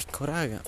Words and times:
ecco 0.00 0.24
raga. 0.24 0.62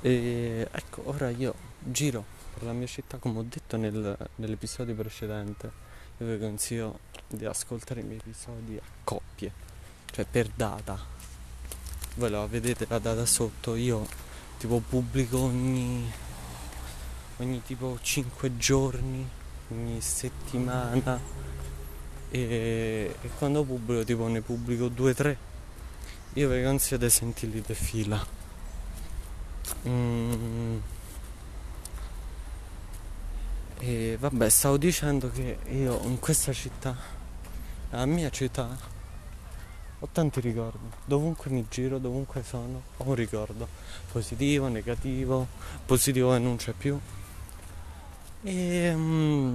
E 0.00 0.68
ecco, 0.70 1.02
ora 1.06 1.28
io 1.28 1.54
giro 1.78 2.24
per 2.54 2.64
la 2.64 2.72
mia 2.72 2.86
città 2.86 3.18
come 3.18 3.40
ho 3.40 3.44
detto 3.46 3.76
nel, 3.76 4.16
nell'episodio 4.36 4.94
precedente. 4.94 5.70
Io 6.18 6.26
vi 6.26 6.38
consiglio 6.38 6.98
di 7.28 7.44
ascoltare 7.44 8.00
i 8.00 8.04
miei 8.04 8.18
episodi 8.18 8.76
a 8.76 8.82
coppie, 9.04 9.52
cioè 10.10 10.24
per 10.24 10.48
data. 10.54 10.98
Voi 12.16 12.30
la 12.30 12.46
vedete 12.46 12.86
la 12.88 12.98
data 12.98 13.26
sotto, 13.26 13.74
io 13.74 14.06
tipo 14.56 14.78
pubblico 14.80 15.40
ogni, 15.40 16.10
ogni 17.38 17.62
tipo 17.62 17.98
5 18.00 18.56
giorni, 18.56 19.28
ogni 19.68 20.00
settimana 20.00 21.20
e, 22.30 23.14
e 23.20 23.28
quando 23.36 23.64
pubblico 23.64 24.04
tipo 24.04 24.26
ne 24.28 24.40
pubblico 24.40 24.86
2-3 24.86 25.36
io 26.34 26.48
vi 26.48 26.62
consiglio 26.64 26.98
di 26.98 27.10
sentirli 27.10 27.62
di 27.64 27.74
fila. 27.74 28.42
Mm. 29.86 30.78
e 33.78 34.16
vabbè 34.18 34.48
stavo 34.48 34.76
dicendo 34.76 35.30
che 35.30 35.58
io 35.70 36.00
in 36.04 36.18
questa 36.18 36.52
città 36.52 36.96
la 37.90 38.06
mia 38.06 38.30
città 38.30 38.76
ho 40.00 40.08
tanti 40.10 40.40
ricordi. 40.40 40.88
Dovunque 41.04 41.50
mi 41.50 41.66
giro 41.68 41.98
dovunque 41.98 42.42
sono 42.42 42.82
ho 42.96 43.04
un 43.04 43.14
ricordo. 43.14 43.68
Positivo 44.10 44.68
negativo 44.68 45.46
positivo 45.86 46.32
che 46.32 46.38
non 46.38 46.56
c'è 46.56 46.72
più. 46.72 46.98
E 48.42 48.92
mm, 48.94 49.54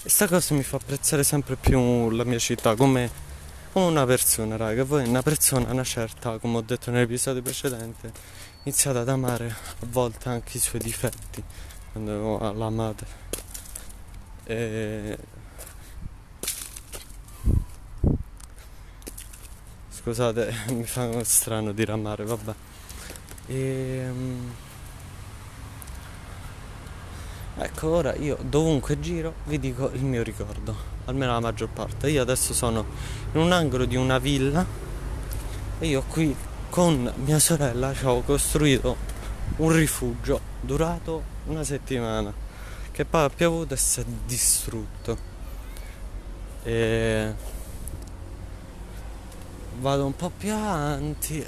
questa 0.00 0.26
cosa 0.26 0.54
mi 0.54 0.62
fa 0.62 0.76
apprezzare 0.76 1.22
sempre 1.22 1.56
più 1.56 2.10
la 2.10 2.24
mia 2.24 2.38
città 2.38 2.74
come 2.74 3.30
una 3.74 4.04
persona, 4.04 4.56
raga. 4.56 4.84
Voi 4.84 5.08
una 5.08 5.22
persona, 5.22 5.70
una 5.70 5.84
certa, 5.84 6.38
come 6.38 6.58
ho 6.58 6.60
detto 6.60 6.90
nell'episodio 6.90 7.42
precedente, 7.42 8.12
iniziate 8.64 8.98
ad 8.98 9.08
amare 9.08 9.48
a 9.48 9.86
volte 9.88 10.28
anche 10.28 10.58
i 10.58 10.60
suoi 10.60 10.80
difetti 10.80 11.42
quando 11.92 12.52
l'amate. 12.52 13.06
E... 14.44 15.18
Scusate, 19.90 20.52
mi 20.72 20.84
fa 20.84 21.22
strano 21.24 21.72
dire 21.72 21.92
amare, 21.92 22.24
vabbè. 22.24 22.54
E... 23.46 24.10
Ecco, 27.58 27.88
ora 27.88 28.14
io 28.14 28.38
dovunque 28.40 28.98
giro 28.98 29.34
vi 29.44 29.58
dico 29.58 29.90
il 29.90 30.02
mio 30.04 30.22
ricordo, 30.22 30.74
almeno 31.06 31.32
la 31.32 31.40
maggior 31.40 31.68
parte. 31.68 32.10
Io 32.10 32.22
adesso 32.22 32.52
sono 32.52 32.84
in 33.32 33.40
un 33.40 33.52
angolo 33.52 33.84
di 33.84 33.96
una 33.96 34.18
villa 34.18 34.64
e 35.78 35.86
io 35.86 36.02
qui 36.02 36.34
con 36.70 37.12
mia 37.24 37.38
sorella 37.38 37.92
ci 37.94 38.06
ho 38.06 38.22
costruito 38.22 38.96
un 39.56 39.72
rifugio 39.72 40.40
durato 40.60 41.22
una 41.46 41.64
settimana 41.64 42.32
che 42.92 43.04
poi 43.04 43.24
ha 43.24 43.30
piovuto 43.30 43.74
e 43.74 43.76
si 43.76 44.00
è 44.00 44.04
distrutto. 44.26 45.30
E 46.62 47.34
vado 49.80 50.06
un 50.06 50.14
po' 50.14 50.30
più 50.36 50.52
avanti. 50.52 51.44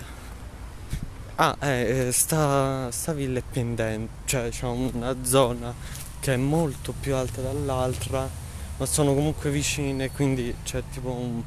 Ah, 1.37 1.57
eh, 1.61 2.11
sta, 2.13 2.91
sta 2.91 3.13
villa 3.13 3.39
è 3.39 3.43
pendente, 3.49 4.13
cioè 4.25 4.49
c'è 4.51 4.67
una 4.67 5.15
zona 5.23 5.75
che 6.21 6.35
è 6.35 6.37
molto 6.37 6.95
più 6.99 7.15
alta 7.15 7.41
dall'altra, 7.41 8.29
ma 8.77 8.87
sono 8.87 9.15
comunque 9.15 9.51
vicine, 9.51 10.11
quindi 10.11 10.55
c'è 10.65 10.83
tipo 10.91 11.11
un, 11.11 11.43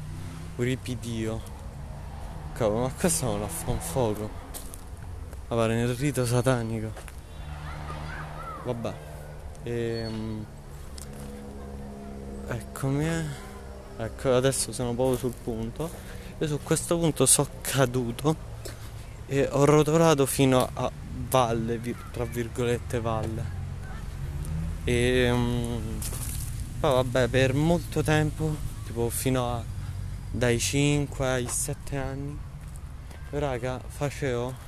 un 0.56 0.64
ripidio. 0.64 1.40
Cavolo, 2.54 2.82
ma 2.82 2.92
questo 2.92 3.26
non 3.26 3.40
la 3.40 3.48
fa 3.48 3.70
un 3.70 3.80
fuoco. 3.80 4.30
Pare 5.48 5.74
nel 5.74 5.94
rito 5.94 6.26
satanico. 6.26 6.90
Vabbè. 8.64 8.92
Ehm... 9.64 10.46
Eccomi. 12.48 13.06
Eh. 13.06 13.24
Ecco, 13.98 14.34
adesso 14.34 14.72
sono 14.72 14.94
proprio 14.94 15.16
sul 15.18 15.34
punto. 15.42 15.90
Io 16.38 16.46
su 16.46 16.60
questo 16.62 16.98
punto 16.98 17.26
sono 17.26 17.48
caduto 17.60 18.36
e 19.26 19.48
ho 19.50 19.64
rotolato 19.64 20.24
fino 20.24 20.68
a 20.72 20.90
valle, 21.28 21.80
tra 22.12 22.24
virgolette 22.24 23.00
valle. 23.00 23.56
E 24.84 25.30
um, 25.30 25.98
poi 26.80 26.92
vabbè, 26.92 27.28
per 27.28 27.54
molto 27.54 28.02
tempo, 28.02 28.54
tipo 28.86 29.10
fino 29.10 29.52
a 29.52 29.64
dai 30.30 30.58
5 30.60 31.26
ai 31.26 31.48
7 31.48 31.96
anni, 31.96 32.38
raga, 33.30 33.80
facevo 33.84 34.66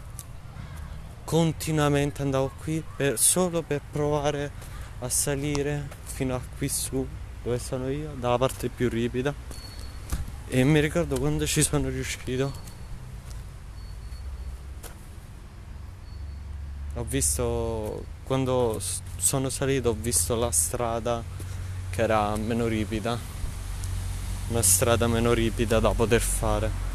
continuamente 1.25 2.22
andavo 2.22 2.50
qui 2.59 2.82
per, 2.97 3.16
solo 3.16 3.62
per 3.62 3.81
provare 3.93 4.50
a 4.99 5.09
salire 5.09 5.88
fino 6.03 6.34
a 6.34 6.41
qui 6.59 6.69
su 6.69 7.06
dove 7.43 7.59
sono 7.60 7.88
io, 7.88 8.12
dalla 8.19 8.38
parte 8.38 8.69
più 8.69 8.88
ripida. 8.88 9.32
E 10.49 10.65
mi 10.65 10.81
ricordo 10.81 11.19
quando 11.19 11.47
ci 11.47 11.62
sono 11.62 11.88
riuscito 11.88 12.69
ho 16.94 17.04
visto 17.04 18.04
quando 18.25 18.81
sono 19.16 19.49
salito 19.49 19.91
ho 19.91 19.97
visto 19.99 20.34
la 20.34 20.50
strada 20.50 21.22
che 21.90 22.02
era 22.02 22.34
meno 22.36 22.66
ripida 22.66 23.38
una 24.50 24.62
strada 24.62 25.06
meno 25.06 25.32
ripida 25.32 25.78
da 25.80 25.92
poter 25.92 26.20
fare. 26.20 26.88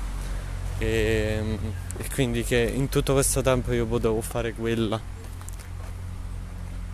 E, 0.77 1.57
e 1.97 2.09
quindi 2.13 2.43
che 2.43 2.59
in 2.59 2.89
tutto 2.89 3.13
questo 3.13 3.41
tempo 3.41 3.71
io 3.71 3.85
potevo 3.85 4.21
fare 4.21 4.53
quella. 4.53 4.99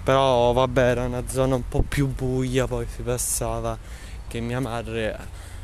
Però 0.03 0.51
vabbè 0.53 0.81
era 0.81 1.06
una 1.06 1.23
zona 1.28 1.56
un 1.56 1.67
po' 1.67 1.84
più 1.88 2.07
buia 2.07 2.66
poi 2.67 2.88
si 2.88 3.03
passava 3.03 3.78
che 4.28 4.39
mia 4.39 4.59
madre 4.59 5.18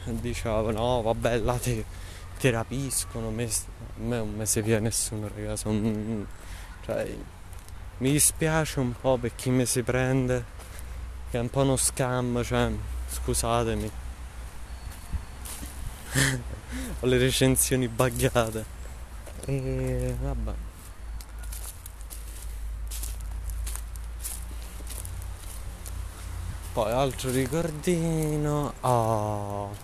diceva 0.06 0.72
no 0.72 1.02
vabbè 1.02 1.38
là 1.40 1.56
ti, 1.56 1.84
ti 2.40 2.50
rapiscono 2.52 3.32
me, 3.32 3.46
a 3.46 3.50
me 3.98 4.18
non 4.18 4.34
mi 4.36 4.62
via 4.62 4.80
nessuno 4.80 5.28
ragazzi 5.34 5.66
cioè, 6.86 7.18
mi 7.98 8.12
dispiace 8.12 8.80
un 8.80 8.94
po' 8.94 9.18
per 9.18 9.34
chi 9.36 9.50
mi 9.50 9.66
si 9.66 9.82
prende, 9.82 10.46
che 11.30 11.38
è 11.38 11.42
un 11.42 11.50
po' 11.50 11.62
uno 11.62 11.76
scam, 11.76 12.44
cioè, 12.44 12.72
scusatemi. 13.10 13.92
Ho 17.00 17.06
le 17.06 17.18
recensioni 17.18 17.88
buggate. 17.88 18.66
E 19.46 20.16
vabbè. 20.22 20.54
Poi 26.74 26.92
altro 26.92 27.32
ricordino. 27.32 28.74
Oh. 28.82 29.76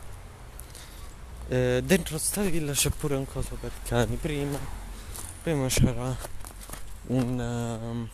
Eh, 1.48 1.82
dentro 1.84 2.18
sta 2.18 2.42
villa 2.42 2.72
c'è 2.72 2.90
pure 2.90 3.16
un 3.16 3.26
coso 3.26 3.58
per 3.60 3.72
cani. 3.84 4.16
Prima, 4.16 4.58
prima 5.42 5.68
c'era 5.68 6.16
un, 7.08 7.40
um, 7.40 8.10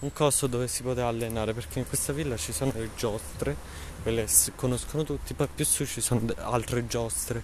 un 0.00 0.12
coso 0.12 0.46
dove 0.46 0.68
si 0.68 0.82
poteva 0.82 1.08
allenare 1.08 1.52
perché 1.52 1.80
in 1.80 1.88
questa 1.88 2.12
villa 2.12 2.36
ci 2.36 2.52
sono 2.52 2.72
le 2.74 2.90
giostre, 2.96 3.56
quelle 4.02 4.28
si 4.28 4.52
conoscono 4.54 5.02
tutti, 5.02 5.34
poi 5.34 5.48
più 5.52 5.64
su 5.64 5.84
ci 5.84 6.00
sono 6.00 6.22
altre 6.36 6.86
giostre 6.86 7.42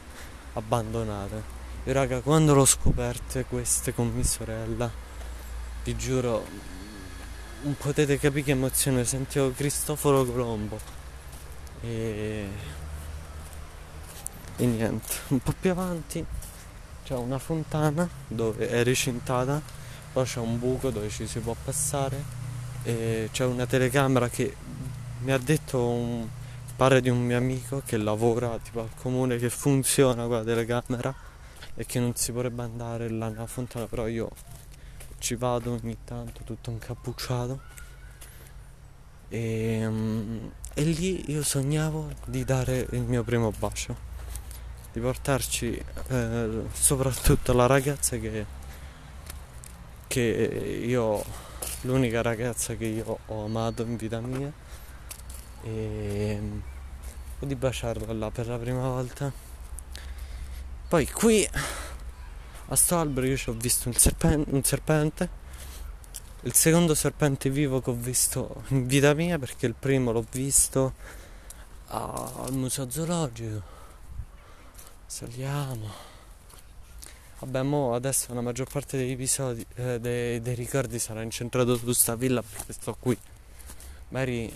abbandonate. 0.53 1.63
E 1.85 1.93
raga, 1.93 2.21
quando 2.21 2.55
l'ho 2.55 2.65
scoperte 2.65 3.45
queste 3.45 3.93
con 3.93 4.09
mia 4.11 4.25
sorella, 4.25 4.91
vi 5.83 5.97
giuro, 5.97 6.47
non 7.63 7.77
potete 7.77 8.19
capire 8.19 8.43
che 8.43 8.51
emozione, 8.53 9.05
sentivo 9.05 9.53
Cristoforo 9.53 10.25
Colombo. 10.25 10.79
E... 11.83 12.49
e 14.57 14.65
niente, 14.65 15.15
un 15.29 15.41
po' 15.41 15.55
più 15.59 15.71
avanti 15.71 16.25
c'è 17.05 17.15
una 17.17 17.39
fontana 17.39 18.09
dove 18.27 18.67
è 18.67 18.83
recintata 18.83 19.61
poi 20.15 20.25
c'è 20.25 20.39
un 20.39 20.59
buco 20.59 20.91
dove 20.91 21.11
ci 21.11 21.27
si 21.27 21.41
può 21.41 21.55
passare 21.65 22.44
e 22.85 23.29
c'è 23.33 23.45
una 23.45 23.67
telecamera 23.67 24.29
che 24.29 24.55
mi 25.21 25.33
ha 25.33 25.39
detto 25.39 25.89
un 25.89 26.29
pare 26.77 27.01
di 27.01 27.09
un 27.09 27.25
mio 27.25 27.37
amico 27.37 27.83
che 27.85 27.97
lavora 27.97 28.59
tipo 28.63 28.81
al 28.81 28.91
comune 28.95 29.39
che 29.39 29.49
funziona 29.49 30.27
quella 30.27 30.45
telecamera 30.45 31.15
e 31.75 31.87
che 31.87 31.99
non 31.99 32.15
si 32.15 32.31
potrebbe 32.31 32.63
andare 32.63 33.09
là 33.09 33.29
nella 33.29 33.47
fontana 33.47 33.87
però 33.87 34.07
io 34.07 34.31
ci 35.19 35.35
vado 35.37 35.73
ogni 35.73 35.97
tanto 36.05 36.43
tutto 36.45 36.71
incappucciato. 36.71 37.61
E, 39.31 39.87
um, 39.87 40.53
e 40.75 40.83
lì 40.83 41.31
io 41.31 41.43
sognavo 41.43 42.11
di 42.27 42.45
dare 42.45 42.87
il 42.91 43.03
mio 43.03 43.23
primo 43.23 43.51
bacio 43.59 44.13
di 44.93 45.01
portarci 45.01 45.83
eh, 46.09 46.63
soprattutto 46.73 47.53
la 47.53 47.67
ragazza 47.67 48.17
che 48.19 48.63
che 50.07 50.81
io 50.85 51.25
l'unica 51.83 52.23
ragazza 52.23 52.75
che 52.75 52.87
io 52.87 53.19
ho 53.27 53.45
amato 53.45 53.83
in 53.83 53.97
vita 53.97 54.21
mia. 54.21 54.53
E 55.63 56.41
di 57.41 57.55
baciarla 57.55 58.13
là 58.13 58.31
per 58.31 58.47
la 58.47 58.59
prima 58.59 58.89
volta. 58.89 59.33
Poi 60.89 61.11
qui 61.11 61.49
a 62.69 62.77
sto 62.77 62.99
albero 62.99 63.27
io 63.27 63.37
ci 63.37 63.51
ho 63.51 63.53
visto 63.53 63.89
un, 63.89 63.95
serpen- 63.95 64.45
un 64.49 64.63
serpente. 64.63 65.43
Il 66.43 66.55
secondo 66.55 66.95
serpente 66.95 67.51
vivo 67.51 67.81
che 67.81 67.91
ho 67.91 67.95
visto 67.95 68.65
in 68.69 68.87
vita 68.87 69.15
mia 69.15 69.39
perché 69.39 69.67
il 69.67 69.75
primo 69.79 70.13
l'ho 70.13 70.27
visto 70.31 70.95
al 71.89 72.53
museo 72.53 72.91
zoologico. 72.91 73.63
Saliamo 75.07 76.14
Vabbè, 77.41 77.63
mo 77.63 77.95
adesso 77.95 78.33
la 78.33 78.41
maggior 78.41 78.71
parte 78.71 78.97
degli 78.97 79.11
episodi, 79.11 79.67
eh, 79.75 79.99
dei, 79.99 80.41
dei, 80.41 80.55
ricordi 80.55 80.99
sarà 81.01 81.21
incentrato 81.21 81.77
su 81.77 81.93
sta 81.93 82.15
villa 82.15 82.43
perché 82.43 82.73
sto 82.73 82.97
qui. 82.99 83.19
Magari 84.09 84.53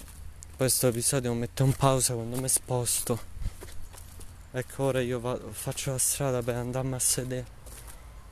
questo 0.56 0.86
episodio 0.86 1.34
metto 1.34 1.64
in 1.64 1.72
pausa 1.74 2.14
quando 2.14 2.40
mi 2.40 2.48
sposto. 2.48 3.18
Ecco, 4.52 4.84
ora 4.84 5.00
io 5.00 5.18
vado, 5.20 5.50
faccio 5.52 5.90
la 5.90 5.98
strada 5.98 6.40
per 6.40 6.54
andarmi 6.54 6.94
a 6.94 6.98
sedere, 7.00 7.46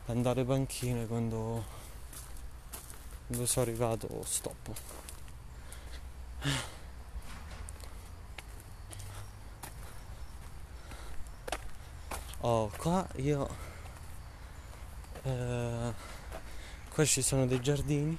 per 0.04 0.14
andare 0.14 0.44
panchine 0.44 1.06
quando, 1.06 1.64
quando 3.26 3.46
sono 3.46 3.66
arrivato 3.66 4.22
stop. 4.24 4.70
Oh, 12.40 12.70
qua 12.76 13.06
io 13.16 13.48
eh, 15.26 17.04
ci 17.04 17.22
sono 17.22 17.46
dei 17.46 17.60
giardini. 17.60 18.16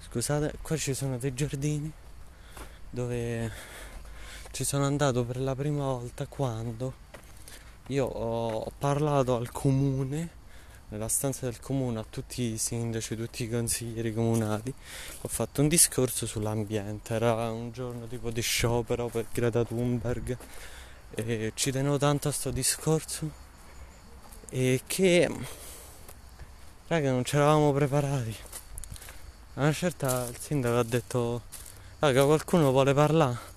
Scusate 0.00 0.54
qua 0.62 0.76
ci 0.76 0.94
sono 0.94 1.18
dei 1.18 1.34
giardini 1.34 1.92
dove 2.90 3.52
ci 4.52 4.64
sono 4.64 4.84
andato 4.84 5.24
per 5.24 5.40
la 5.40 5.54
prima 5.54 5.84
volta 5.84 6.26
quando 6.26 7.02
io 7.88 8.06
ho 8.06 8.72
parlato 8.78 9.34
al 9.34 9.50
comune 9.50 10.42
nella 10.88 11.08
stanza 11.08 11.46
del 11.46 11.58
comune 11.58 11.98
a 11.98 12.06
tutti 12.08 12.52
i 12.52 12.58
sindaci, 12.58 13.16
tutti 13.16 13.42
i 13.44 13.48
consiglieri 13.48 14.14
comunali. 14.14 14.72
Ho 15.22 15.28
fatto 15.28 15.60
un 15.60 15.68
discorso 15.68 16.24
sull'ambiente. 16.24 17.14
Era 17.14 17.50
un 17.50 17.72
giorno 17.72 18.06
tipo 18.06 18.30
di 18.30 18.40
sciopero 18.40 19.08
per 19.08 19.26
Greta 19.32 19.64
Thunberg 19.64 20.36
e 21.16 21.52
ci 21.54 21.70
tenevo 21.70 21.98
tanto 21.98 22.28
a 22.28 22.32
sto 22.32 22.50
discorso. 22.50 23.42
E 24.48 24.82
che 24.86 25.30
raga 26.86 27.10
non 27.10 27.24
ci 27.24 27.36
eravamo 27.36 27.72
preparati. 27.72 28.36
A 29.54 29.60
una 29.60 29.72
certa 29.72 30.26
il 30.28 30.38
sindaco 30.38 30.78
ha 30.78 30.82
detto 30.82 31.42
raga 32.00 32.24
qualcuno 32.24 32.70
vuole 32.70 32.94
parlare. 32.94 33.52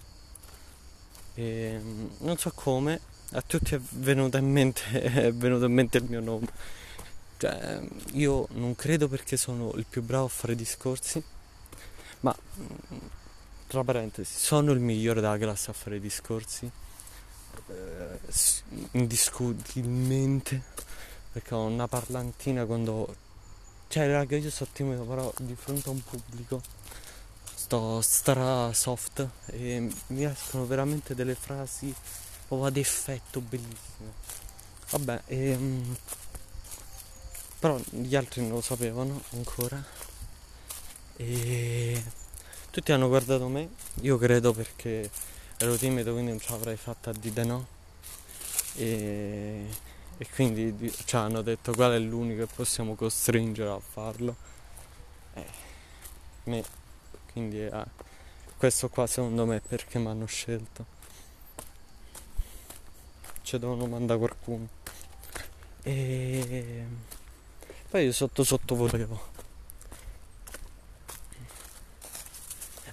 E 1.33 1.79
non 2.19 2.37
so 2.37 2.51
come 2.53 2.99
a 3.31 3.41
tutti 3.41 3.75
è 3.75 3.79
venuto 3.79 4.37
in 4.37 4.49
mente 4.49 4.83
è 5.01 5.33
venuto 5.33 5.65
in 5.65 5.73
mente 5.73 5.97
il 5.97 6.05
mio 6.05 6.19
nome. 6.19 6.47
Cioè 7.37 7.81
io 8.13 8.47
non 8.51 8.75
credo 8.75 9.07
perché 9.07 9.37
sono 9.37 9.71
il 9.75 9.85
più 9.87 10.01
bravo 10.01 10.25
a 10.25 10.29
fare 10.29 10.55
discorsi 10.55 11.23
ma 12.21 12.35
tra 13.67 13.83
parentesi 13.83 14.39
sono 14.39 14.71
il 14.71 14.79
migliore 14.79 15.21
della 15.21 15.37
classe 15.37 15.69
a 15.69 15.73
fare 15.73 15.99
discorsi 15.99 16.71
eh, 17.67 18.19
indiscutibilmente 18.91 20.61
perché 21.31 21.53
ho 21.53 21.65
una 21.65 21.87
parlantina 21.87 22.65
quando 22.65 23.15
cioè 23.89 24.09
raga 24.11 24.37
io 24.37 24.49
sono 24.49 24.69
timido 24.73 25.03
però 25.03 25.31
di 25.39 25.55
fronte 25.55 25.89
a 25.89 25.91
un 25.91 26.03
pubblico 26.03 26.61
sto 27.67 28.01
stra 28.01 28.71
soft 28.71 29.27
e 29.47 29.91
mi 30.07 30.23
escono 30.23 30.65
veramente 30.65 31.13
delle 31.13 31.35
frasi 31.35 31.93
o 32.49 32.65
ad 32.65 32.77
effetto 32.77 33.41
bellissime. 33.41 34.13
Vabbè 34.91 35.23
ehm, 35.25 35.97
però 37.59 37.77
gli 37.89 38.15
altri 38.15 38.41
non 38.41 38.51
lo 38.51 38.61
sapevano 38.61 39.21
ancora. 39.33 39.83
E 41.17 42.03
tutti 42.69 42.91
hanno 42.91 43.07
guardato 43.07 43.47
me 43.47 43.69
io 44.01 44.17
credo 44.17 44.53
perché 44.53 45.09
ero 45.57 45.75
timido 45.75 46.13
quindi 46.13 46.31
non 46.31 46.39
ce 46.39 46.51
l'avrei 46.51 46.77
fatta 46.77 47.09
a 47.09 47.13
dire 47.13 47.43
no. 47.43 47.67
E, 48.75 49.65
e 50.17 50.27
quindi 50.33 50.93
ci 51.05 51.15
hanno 51.15 51.41
detto 51.41 51.73
qual 51.73 51.93
è 51.93 51.99
l'unico 51.99 52.45
che 52.45 52.53
possiamo 52.53 52.95
costringere 52.95 53.69
a 53.69 53.79
farlo. 53.79 54.35
Eh, 55.33 55.45
me 56.43 56.63
quindi 57.31 57.63
eh, 57.63 57.85
questo 58.57 58.89
qua 58.89 59.05
secondo 59.05 59.45
me 59.45 59.57
è 59.57 59.61
perché 59.61 59.99
mi 59.99 60.07
hanno 60.07 60.25
scelto. 60.25 60.85
Ci 63.43 63.59
devono 63.59 63.85
mandare 63.85 64.19
qualcuno. 64.19 64.67
E 65.83 66.85
poi 67.89 68.03
io 68.05 68.11
sotto 68.11 68.43
sotto 68.43 68.75
volevo. 68.75 69.35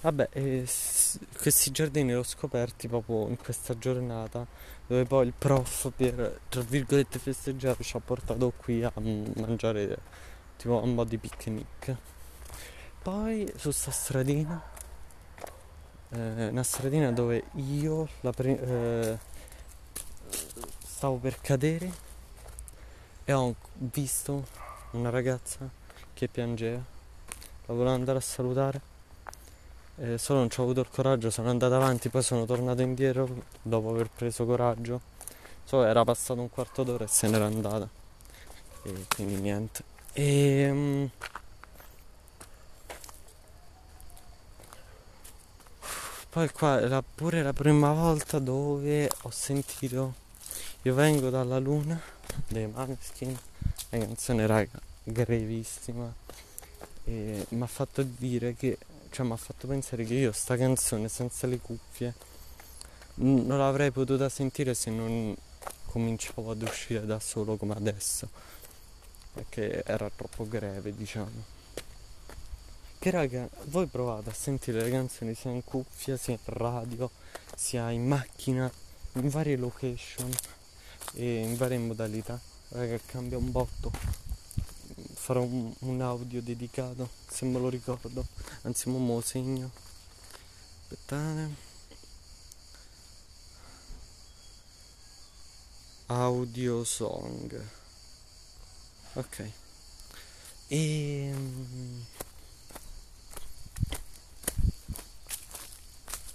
Vabbè 0.01 0.29
eh, 0.33 0.63
questi 1.37 1.71
giardini 1.71 2.09
li 2.09 2.15
ho 2.15 2.23
scoperti 2.23 2.87
proprio 2.87 3.27
in 3.27 3.37
questa 3.37 3.77
giornata 3.77 4.45
dove 4.87 5.05
poi 5.05 5.27
il 5.27 5.33
prof 5.37 5.91
per 5.95 6.39
tra 6.49 6.61
virgolette 6.61 7.19
festeggiare 7.19 7.83
ci 7.83 7.97
ha 7.97 7.99
portato 7.99 8.53
qui 8.55 8.83
a 8.83 8.91
mangiare 8.95 9.97
tipo 10.57 10.81
un 10.81 10.95
po' 10.95 11.03
di 11.03 11.17
picnic. 11.17 11.95
Poi 13.01 13.51
su 13.55 13.71
sta 13.71 13.91
stradina 13.91 14.73
eh, 16.09 16.47
una 16.47 16.63
stradina 16.63 17.11
dove 17.11 17.43
io 17.55 18.07
pre- 18.33 18.59
eh, 18.59 19.17
stavo 20.85 21.17
per 21.17 21.41
cadere 21.41 21.91
e 23.25 23.33
ho 23.33 23.55
visto 23.73 24.45
una 24.91 25.09
ragazza 25.09 25.67
che 26.13 26.27
piangeva. 26.27 26.83
La 27.65 27.73
volevo 27.73 27.95
andare 27.95 28.19
a 28.19 28.21
salutare 28.21 28.93
eh, 29.97 30.17
solo 30.17 30.39
non 30.39 30.49
ci 30.49 30.59
ho 30.59 30.63
avuto 30.63 30.81
il 30.81 30.89
coraggio, 30.89 31.29
sono 31.29 31.49
andato 31.49 31.73
avanti, 31.75 32.09
poi 32.09 32.21
sono 32.21 32.45
tornato 32.45 32.81
indietro 32.81 33.43
dopo 33.61 33.89
aver 33.91 34.09
preso 34.13 34.45
coraggio. 34.45 34.99
So, 35.63 35.83
era 35.83 36.03
passato 36.03 36.41
un 36.41 36.49
quarto 36.49 36.83
d'ora 36.83 37.05
e 37.05 37.07
se 37.07 37.27
n'era 37.27 37.45
andata. 37.45 37.87
E 38.83 39.05
quindi 39.07 39.35
niente. 39.35 39.83
E, 40.13 40.69
um, 40.69 41.09
poi 46.29 46.49
qua 46.51 46.81
era 46.81 47.01
pure 47.01 47.41
la 47.41 47.53
prima 47.53 47.93
volta 47.93 48.39
dove 48.39 49.09
ho 49.21 49.29
sentito 49.31 50.13
Io 50.83 50.93
vengo 50.93 51.29
dalla 51.29 51.57
luna 51.57 51.99
dei 52.47 52.67
Maneskin, 52.67 53.35
la 53.89 53.97
canzone 53.97 54.45
raga, 54.45 54.79
grevissima. 55.03 56.13
E 57.05 57.45
mi 57.49 57.61
ha 57.61 57.67
fatto 57.67 58.03
dire 58.03 58.55
che 58.55 58.77
cioè 59.15 59.25
mi 59.25 59.31
ha 59.31 59.37
fatto 59.37 59.65
pensare 59.65 60.03
che 60.03 60.13
io 60.13 60.33
sta 60.33 60.57
canzone 60.57 61.07
senza 61.07 61.47
le 61.47 61.59
cuffie 61.59 62.13
non 63.15 63.57
l'avrei 63.57 63.89
potuta 63.89 64.27
sentire 64.27 64.73
se 64.73 64.91
non 64.91 65.33
cominciavo 65.85 66.51
ad 66.51 66.61
uscire 66.63 67.05
da 67.05 67.17
solo 67.21 67.55
come 67.55 67.73
adesso. 67.75 68.27
Perché 69.33 69.83
era 69.85 70.11
troppo 70.13 70.45
greve 70.45 70.93
diciamo. 70.93 71.53
Che 72.99 73.09
raga 73.09 73.47
voi 73.67 73.85
provate 73.85 74.31
a 74.31 74.33
sentire 74.33 74.81
le 74.81 74.89
canzoni 74.89 75.33
sia 75.33 75.51
in 75.51 75.63
cuffia 75.63 76.17
sia 76.17 76.33
in 76.33 76.39
radio 76.43 77.09
sia 77.55 77.91
in 77.91 78.05
macchina 78.05 78.69
in 79.13 79.29
varie 79.29 79.55
location 79.55 80.29
e 81.13 81.37
in 81.37 81.55
varie 81.55 81.77
modalità. 81.77 82.37
Raga 82.67 82.99
cambia 83.05 83.37
un 83.37 83.49
botto 83.49 84.24
farò 85.25 85.41
un, 85.41 85.73
un 85.79 86.01
audio 86.01 86.39
dedicato 86.39 87.09
se 87.27 87.45
me 87.45 87.57
lo 87.57 87.67
ricordo. 87.67 88.27
Anzi 88.61 88.89
mo 88.89 88.99
me 88.99 89.15
lo 89.15 89.21
segno. 89.21 89.71
Aspettate 90.83 91.49
audio 96.05 96.83
song. 96.83 97.59
Ok. 99.13 99.51
E 100.67 101.29
ehm, 101.29 102.05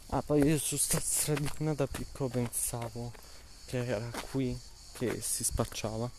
ah 0.08 0.22
poi 0.22 0.42
io 0.42 0.58
su 0.58 0.76
sta 0.76 0.98
stradinata 0.98 1.86
piccola 1.86 2.28
pensavo 2.28 3.12
che 3.66 3.86
era 3.86 4.10
qui 4.32 4.58
che 4.94 5.20
si 5.20 5.44
spacciava. 5.44 6.10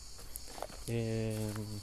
E 0.86 0.94
ehm, 1.36 1.80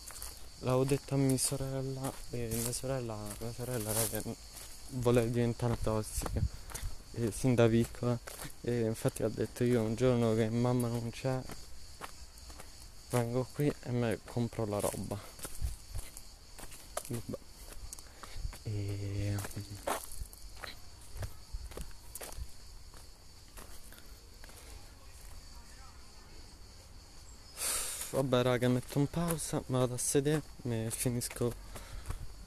l'avevo 0.60 0.84
detto 0.84 1.14
a 1.16 1.18
mia 1.18 1.38
sorella 1.38 2.12
e 2.32 2.48
mia 2.52 2.72
sorella, 2.72 3.18
mia 3.40 3.54
sorella 3.54 3.92
raga, 3.94 4.22
voleva 4.90 5.28
diventare 5.28 5.78
tossica 5.82 6.42
e, 7.14 7.32
sin 7.32 7.56
da 7.56 7.68
piccola 7.68 8.18
e 8.62 8.82
infatti 8.82 9.24
ha 9.24 9.30
detto 9.30 9.64
io 9.64 9.82
un 9.82 9.96
giorno 9.96 10.34
che 10.36 10.50
mamma 10.50 10.88
non 10.88 11.10
c'è 11.12 11.40
vengo 13.10 13.48
qui 13.54 13.72
e 13.84 13.92
me 13.92 14.20
compro 14.26 14.66
la 14.66 14.80
roba 14.80 15.20
Vabbè. 17.08 17.38
e 18.64 19.36
vabbè 28.30 28.44
raga 28.44 28.70
metto 28.70 29.00
in 29.00 29.08
pausa, 29.08 29.60
vado 29.66 29.96
a 29.96 29.98
sedere, 29.98 30.44
mi 30.64 30.88
finisco 30.92 31.52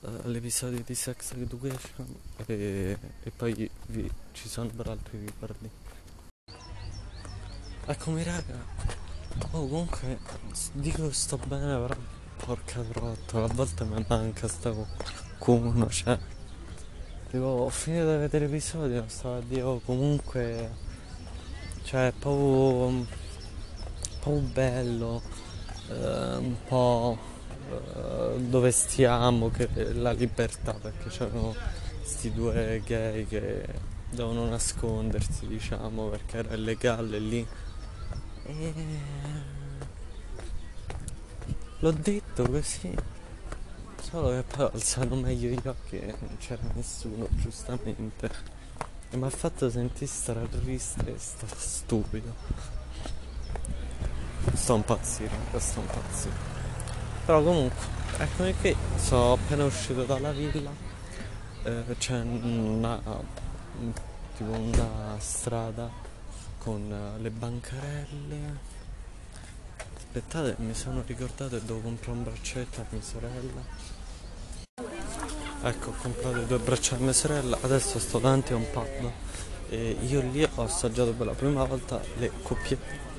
uh, 0.01 0.29
l'episodio 0.29 0.81
di 0.87 0.95
Sex 0.95 1.33
Education 1.33 2.07
e, 2.47 2.97
e 3.21 3.31
poi 3.31 3.69
vi, 3.87 4.09
ci 4.31 4.49
sono 4.49 4.69
per 4.69 4.87
altri 4.87 5.19
ricordi. 5.19 5.69
Eccomi 7.85 8.23
raga, 8.23 8.65
oh 9.51 9.67
comunque 9.67 10.21
dico 10.75 11.09
che 11.09 11.15
sto 11.15 11.37
bene 11.37 11.77
però 11.77 11.97
porca 12.37 12.81
trottola, 12.83 13.47
a 13.47 13.53
volte 13.53 13.85
mi 13.85 14.05
manca 14.07 14.47
sta 14.47 14.71
qualcuno, 14.71 15.91
cioè. 15.91 16.17
Tipo 17.29 17.45
ho 17.45 17.69
finito 17.71 18.09
di 18.09 18.19
vedere 18.19 18.47
l'episodio, 18.47 19.05
stavo 19.09 19.39
a 19.39 19.41
dire 19.41 19.63
oh, 19.63 19.81
comunque 19.81 20.71
cioè 21.83 22.13
proprio, 22.17 23.05
po' 24.21 24.39
bello, 24.53 25.51
eh, 25.93 26.37
un 26.37 26.57
po' 26.67 27.19
eh, 27.71 28.39
dove 28.39 28.71
stiamo, 28.71 29.51
che 29.51 29.69
la 29.93 30.13
libertà, 30.13 30.73
perché 30.73 31.09
c'erano 31.09 31.55
questi 32.01 32.33
due 32.33 32.83
gay 32.85 33.27
che 33.27 33.67
dovevano 34.11 34.49
nascondersi, 34.49 35.47
diciamo, 35.47 36.09
perché 36.09 36.39
era 36.39 36.55
illegale 36.55 37.19
lì. 37.19 37.47
E... 38.45 38.75
L'ho 41.79 41.93
detto 41.93 42.49
così, 42.49 42.95
solo 44.01 44.31
che 44.31 44.45
poi 44.45 44.71
alzano 44.73 45.17
meglio 45.17 45.49
gli 45.49 45.67
occhi 45.67 45.99
e 45.99 46.15
non 46.21 46.37
c'era 46.39 46.63
nessuno, 46.75 47.27
giustamente. 47.33 48.31
E 49.11 49.17
mi 49.17 49.25
ha 49.25 49.31
fatto 49.31 49.69
sentire 49.69 50.07
stratriste 50.07 51.15
e 51.15 51.19
sta 51.19 51.47
stupido. 51.49 52.82
Sto 54.63 54.77
impazzire, 54.77 55.37
sto 55.57 55.81
impazzire. 55.81 56.37
Però 57.25 57.43
comunque, 57.43 57.85
eccomi 58.19 58.55
qui, 58.55 58.77
sono 58.95 59.33
appena 59.33 59.65
uscito 59.65 60.05
dalla 60.05 60.31
villa. 60.31 60.71
Eh, 61.65 61.97
c'è 61.99 62.21
una 62.21 63.01
tipo 64.37 64.53
una 64.53 65.17
strada 65.19 65.91
con 66.59 67.17
le 67.19 67.31
bancarelle. 67.31 68.59
Aspettate, 69.97 70.55
mi 70.59 70.75
sono 70.75 71.03
ricordato 71.05 71.59
che 71.59 71.65
devo 71.65 71.81
comprare 71.81 72.13
un 72.13 72.23
braccetto 72.23 72.83
a 72.83 72.85
mia 72.91 73.03
sorella 73.03 73.63
Ecco, 75.65 75.91
ho 75.91 75.95
comprato 76.01 76.39
due 76.43 76.59
braccia 76.59 76.95
a 76.95 76.99
mia 76.99 77.13
sorella, 77.13 77.59
adesso 77.63 77.99
sto 77.99 78.21
davanti 78.21 78.53
a 78.53 78.57
un 78.57 78.71
pub 78.71 79.11
e 79.71 79.97
io 80.07 80.21
lì 80.21 80.49
ho 80.55 80.63
assaggiato 80.63 81.13
per 81.15 81.27
la 81.27 81.33
prima 81.33 81.65
volta 81.65 82.01
le 82.19 82.31
coppie 82.43 83.11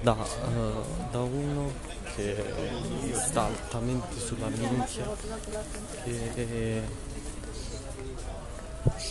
da, 0.00 0.12
uh, 0.12 1.10
da 1.10 1.20
uno 1.20 1.72
che 2.14 2.44
sta 3.14 3.44
altamente 3.44 4.18
sulla 4.18 4.48
minchia 4.48 5.06
che 6.04 6.82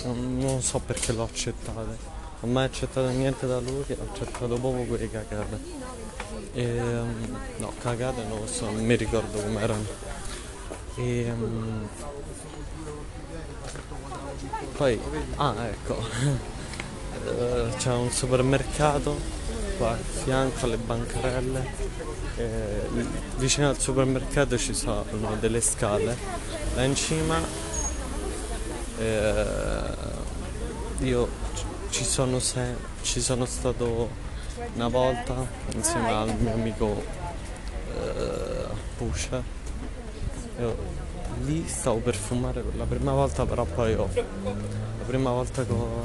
non 0.04 0.62
so 0.62 0.80
perché 0.80 1.12
l'ho 1.14 1.24
accettato. 1.24 1.80
Non 1.80 1.96
ho 2.40 2.48
mai 2.48 2.66
accettato 2.66 3.08
niente 3.10 3.48
da 3.48 3.60
lui 3.60 3.84
ho 3.90 4.08
accettato 4.12 4.48
proprio 4.48 4.86
quelle 4.86 5.10
cagate. 5.10 5.86
E, 6.54 6.82
um, 6.82 7.38
no 7.58 7.74
cagate 7.80 8.24
non 8.24 8.40
lo 8.40 8.48
so 8.48 8.66
non 8.66 8.84
mi 8.84 8.96
ricordo 8.96 9.40
com'erano. 9.40 9.86
E 10.96 11.32
um, 11.32 11.88
poi, 14.76 15.00
ah 15.36 15.56
ecco, 15.66 15.98
eh, 17.26 17.70
c'è 17.78 17.94
un 17.94 18.12
supermercato 18.12 19.37
qua 19.78 19.92
a 19.92 19.96
fianco 19.96 20.66
alle 20.66 20.78
bancarelle. 20.78 21.66
E 22.36 22.46
vicino 23.38 23.70
al 23.70 23.80
supermercato 23.80 24.58
ci 24.58 24.74
sono 24.74 25.06
delle 25.40 25.62
scale. 25.62 26.18
Là 26.76 26.84
in 26.84 26.96
cima 26.96 27.40
eh, 29.00 29.82
io 31.00 31.30
ci 31.90 32.04
sono, 32.04 32.40
se, 32.40 32.76
ci 33.02 33.22
sono 33.22 33.46
stato 33.46 34.10
una 34.74 34.88
volta 34.88 35.46
insieme 35.74 36.12
al 36.12 36.36
mio 36.38 36.54
amico 36.54 37.04
eh, 37.96 38.66
Pusher. 38.98 39.44
Io 40.60 41.06
lì 41.46 41.68
stavo 41.68 42.00
per 42.00 42.16
fumare 42.16 42.62
per 42.62 42.76
la 42.76 42.86
prima 42.86 43.12
volta 43.12 43.46
però 43.46 43.64
poi 43.64 43.94
ho 43.94 44.10
la 44.14 45.06
prima 45.06 45.30
volta 45.30 45.64
che 45.64 45.72
ho, 45.72 46.02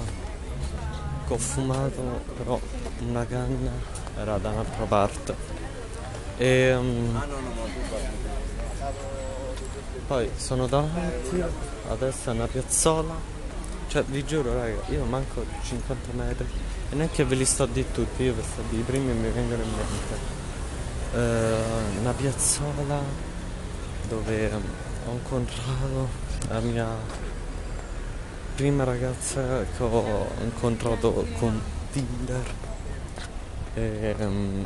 ho 1.32 1.38
fumato 1.38 2.22
però 2.36 2.60
una 3.00 3.26
canna 3.26 3.70
era 4.16 4.38
da 4.38 4.50
un'altra 4.50 4.84
parte. 4.84 5.34
E 6.36 6.74
um, 6.74 7.22
poi 10.06 10.30
sono 10.36 10.66
davanti 10.66 11.42
adesso 11.88 12.30
è 12.30 12.32
una 12.32 12.46
piazzola. 12.46 13.30
Cioè 13.88 14.04
vi 14.04 14.24
giuro 14.24 14.54
raga 14.54 14.80
io 14.88 15.04
manco 15.04 15.44
50 15.62 16.12
metri 16.12 16.46
e 16.90 16.94
neanche 16.94 17.24
ve 17.24 17.34
li 17.34 17.44
sto 17.44 17.66
di 17.66 17.84
tutti 17.92 18.22
io 18.22 18.32
per 18.32 18.44
stare 18.44 18.68
di 18.70 18.80
primi 18.80 19.12
mi 19.12 19.28
vengono 19.28 19.62
in 19.62 19.70
mente. 19.70 20.40
Uh, 21.12 22.00
una 22.00 22.12
piazzola 22.12 23.00
dove 24.08 24.50
ho 25.06 25.12
incontrato 25.12 26.08
la 26.48 26.60
mia 26.60 26.86
prima 28.62 28.84
ragazza 28.84 29.64
che 29.76 29.82
ho 29.82 30.28
incontrato 30.40 31.26
con 31.36 31.60
Tinder. 31.90 32.54
E 33.74 34.14
um, 34.18 34.64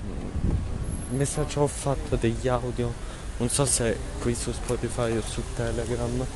messaggio 1.13 1.63
ho 1.63 1.67
fatto 1.67 2.17
degli 2.17 2.47
audio 2.47 2.93
non 3.39 3.49
so 3.49 3.65
se 3.65 3.97
qui 4.21 4.35
su 4.35 4.53
Spotify 4.53 5.17
o 5.17 5.23
su 5.23 5.41
Telegram 5.55 6.27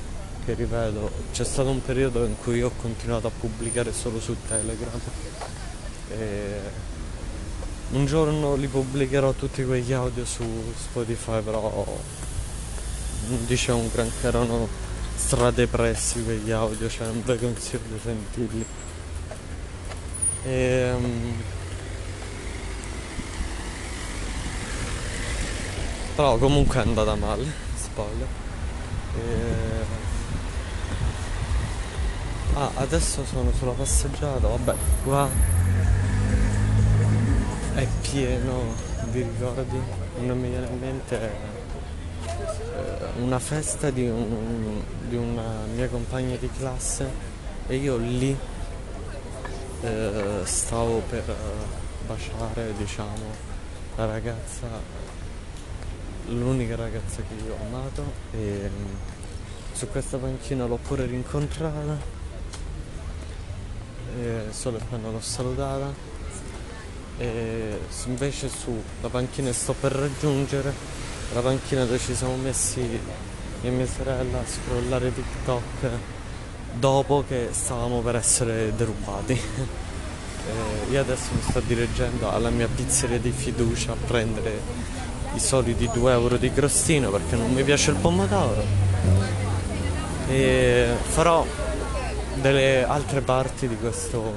che 0.42 0.54
rivedo 0.54 1.10
c'è 1.32 1.44
stato 1.44 1.68
un 1.68 1.82
periodo 1.82 2.24
in 2.24 2.34
cui 2.42 2.62
ho 2.62 2.70
continuato 2.80 3.26
a 3.26 3.30
pubblicare 3.38 3.92
solo 3.92 4.20
su 4.20 4.34
Telegram. 4.48 5.00
E 6.16 6.60
un 7.90 8.06
giorno 8.06 8.54
li 8.54 8.68
pubblicherò 8.68 9.32
tutti 9.32 9.62
quegli 9.66 9.92
audio 9.92 10.24
su 10.24 10.44
Spotify 10.78 11.42
però 11.42 11.84
non 13.28 13.44
diciamo 13.44 13.80
un 13.80 13.90
granché 13.92 14.26
erano 14.26 14.88
stradepressi 15.20 16.24
quegli 16.24 16.50
audio 16.50 16.88
cioè 16.88 17.06
non 17.06 17.22
vi 17.24 17.38
consiglio 17.38 17.80
di 17.88 18.00
sentirli. 18.02 18.64
E, 20.42 20.92
um, 20.92 21.42
però 26.16 26.38
comunque 26.38 26.76
è 26.76 26.86
andata 26.86 27.14
male 27.14 27.46
spoiler. 27.76 28.26
E, 29.16 29.98
ah 32.54 32.70
adesso 32.76 33.24
sono 33.24 33.52
sulla 33.56 33.72
passeggiata 33.72 34.48
vabbè 34.48 34.74
qua 35.04 35.28
è 37.74 37.86
pieno 38.00 38.74
di 39.10 39.22
ricordi 39.22 39.80
non 40.18 40.40
mi 40.40 40.48
viene 40.48 40.66
in 40.66 40.78
mente 40.78 41.49
una 43.20 43.38
festa 43.38 43.90
di, 43.90 44.08
un, 44.08 44.80
di, 45.08 45.16
una 45.16 45.64
mia 45.74 45.88
compagna 45.88 46.36
di 46.36 46.50
classe 46.56 47.08
e 47.66 47.76
io 47.76 47.96
lì 47.96 48.36
eh, 49.82 50.40
stavo 50.44 51.02
per 51.08 51.28
eh, 51.28 52.06
baciare 52.06 52.72
diciamo 52.76 53.48
la 53.96 54.06
ragazza 54.06 54.66
l'unica 56.26 56.76
ragazza 56.76 57.22
che 57.22 57.34
io 57.44 57.54
ho 57.54 57.66
amato 57.66 58.04
e 58.32 58.70
mm, 58.70 58.94
su 59.72 59.88
questa 59.88 60.18
panchina 60.18 60.66
l'ho 60.66 60.78
pure 60.82 61.06
rincontrata 61.06 62.18
solo 64.50 64.78
che 64.78 64.84
poi 64.88 65.00
l'ho 65.00 65.20
salutata. 65.20 66.08
E 67.18 67.78
invece 68.06 68.48
sulla 68.48 69.08
panchina 69.10 69.48
che 69.48 69.54
sto 69.54 69.74
per 69.74 69.92
raggiungere 69.92 70.72
la 71.32 71.40
panchina 71.40 71.84
dove 71.84 71.98
ci 71.98 72.14
siamo 72.14 72.34
messi 72.36 72.80
io 72.80 73.28
e 73.62 73.70
mia 73.70 73.86
sorella 73.86 74.38
a 74.38 74.44
scrollare 74.44 75.12
TikTok 75.14 75.88
dopo 76.72 77.24
che 77.26 77.48
stavamo 77.50 78.00
per 78.00 78.16
essere 78.16 78.74
derubati. 78.74 79.32
eh, 79.34 80.90
io 80.90 81.00
adesso 81.00 81.28
mi 81.32 81.42
sto 81.42 81.60
dirigendo 81.60 82.30
alla 82.30 82.50
mia 82.50 82.68
pizzeria 82.68 83.18
di 83.18 83.30
fiducia 83.30 83.92
a 83.92 83.96
prendere 84.06 84.60
i 85.34 85.38
soliti 85.38 85.88
2 85.92 86.12
euro 86.12 86.36
di 86.36 86.50
crostino 86.52 87.10
perché 87.10 87.36
non 87.36 87.52
mi 87.52 87.62
piace 87.62 87.90
il 87.90 87.96
pomodoro. 87.96 88.64
E 90.28 90.88
farò 91.02 91.44
delle 92.40 92.84
altre 92.84 93.20
parti 93.20 93.68
di 93.68 93.76
questo 93.76 94.32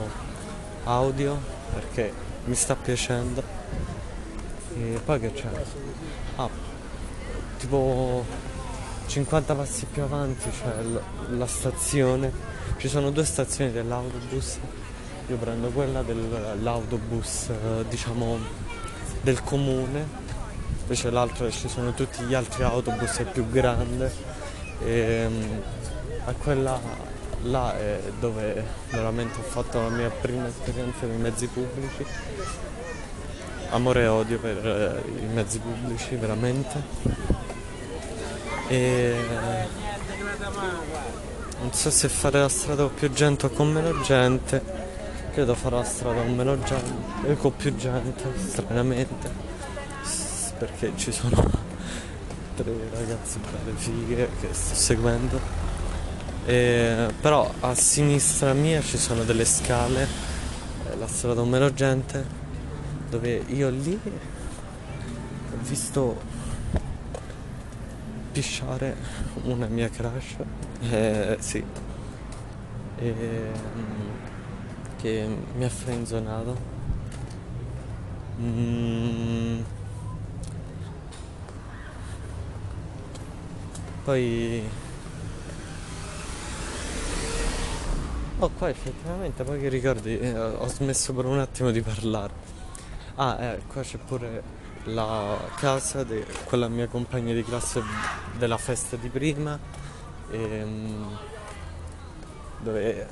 audio 0.84 1.40
perché 1.74 2.12
mi 2.46 2.56
sta 2.56 2.76
piacendo. 2.76 3.42
E 4.76 5.00
poi 5.06 5.20
che 5.20 5.32
c'è? 5.32 5.50
Ah, 6.36 6.50
tipo 7.64 8.26
50 9.06 9.56
passi 9.56 9.86
più 9.86 10.04
avanti 10.04 10.50
c'è 10.50 10.82
l- 10.82 11.38
la 11.38 11.48
stazione, 11.48 12.30
ci 12.76 12.90
sono 12.90 13.10
due 13.10 13.24
stazioni 13.24 13.72
dell'autobus, 13.72 14.58
io 15.28 15.38
prendo 15.38 15.70
quella 15.70 16.02
dell'autobus 16.02 17.50
eh, 17.50 17.86
diciamo 17.88 18.38
del 19.22 19.42
comune. 19.44 20.22
Invece 20.82 21.10
l'altro 21.10 21.50
ci 21.50 21.70
sono 21.70 21.94
tutti 21.94 22.24
gli 22.24 22.34
altri 22.34 22.64
autobus 22.64 23.20
è 23.20 23.24
più 23.24 23.50
grande. 23.50 24.12
E 24.84 25.26
um, 25.26 25.62
a 26.26 26.34
quella 26.34 26.78
là 27.44 27.78
è 27.78 28.02
dove 28.20 28.62
veramente 28.90 29.40
ho 29.40 29.44
fatto 29.44 29.82
la 29.82 29.90
mia 29.90 30.10
prima 30.10 30.48
esperienza 30.48 31.06
dei 31.06 31.18
mezzi 31.18 31.48
pubblici. 31.48 32.06
Amore 33.70 34.02
e 34.02 34.08
odio 34.08 34.38
per 34.40 34.68
eh, 34.68 35.22
i 35.22 35.26
mezzi 35.28 35.60
pubblici 35.60 36.16
veramente 36.16 37.33
e 38.74 39.16
non 41.60 41.72
so 41.74 41.92
se 41.92 42.10
fare 42.10 42.40
la 42.40 42.50
strada 42.50 42.84
con 42.86 42.94
più 42.96 43.12
gente 43.12 43.46
o 43.46 43.50
con 43.50 43.72
meno 43.72 44.02
gente. 44.02 44.82
Credo 45.32 45.54
farò 45.54 45.78
la 45.78 45.84
strada 45.84 46.22
con 46.22 46.36
meno 46.36 46.60
gente 46.64 47.28
e 47.28 47.38
con 47.38 47.56
più 47.56 47.76
gente 47.76 48.24
stranamente. 48.36 49.30
Perché 50.58 50.94
ci 50.96 51.12
sono 51.12 51.36
tre 52.56 52.74
ragazze 52.92 53.40
belle 53.40 53.78
fighe 53.78 54.30
che 54.40 54.48
sto 54.52 54.76
seguendo. 54.76 55.40
E, 56.46 57.14
però 57.22 57.50
a 57.60 57.76
sinistra 57.76 58.54
mia 58.54 58.82
ci 58.82 58.98
sono 58.98 59.24
delle 59.24 59.46
scale 59.46 60.08
la 60.98 61.08
strada 61.08 61.42
con 61.42 61.50
meno 61.50 61.74
gente 61.74 62.42
dove 63.10 63.44
io 63.48 63.70
lì 63.70 63.98
ho 64.04 65.58
visto 65.62 66.33
pisciare 68.34 68.98
una 69.44 69.68
mia 69.68 69.88
crush 69.90 70.36
eh, 70.90 71.38
sì. 71.40 71.64
E, 72.98 73.52
che 74.98 75.28
mi 75.56 75.64
ha 75.64 75.70
frenzonato. 75.70 76.72
Mm, 78.42 79.62
Poi... 84.04 84.62
Oh, 88.40 88.50
qua 88.50 88.68
effettivamente 88.70 89.44
poi 89.46 89.62
che 89.62 89.70
ricordi, 89.70 90.20
eh, 90.20 90.38
ho 90.38 90.68
smesso 90.68 91.14
per 91.14 91.24
un 91.24 91.40
attimo 91.40 91.72
di 91.72 91.82
parlare. 91.82 92.34
Ah, 93.16 93.42
eh, 93.42 93.62
qua 93.66 93.82
c'è 93.82 93.98
pure 93.98 94.44
la 94.86 95.38
casa 95.56 96.04
di 96.04 96.24
quella 96.46 96.68
mia 96.68 96.88
compagna 96.88 97.34
di 97.34 97.44
classe 97.44 97.82
della 98.38 98.58
festa 98.58 98.96
di 98.96 99.10
prima. 99.10 99.58
E, 100.30 100.38
ehm, 100.38 101.18
dove 102.60 103.08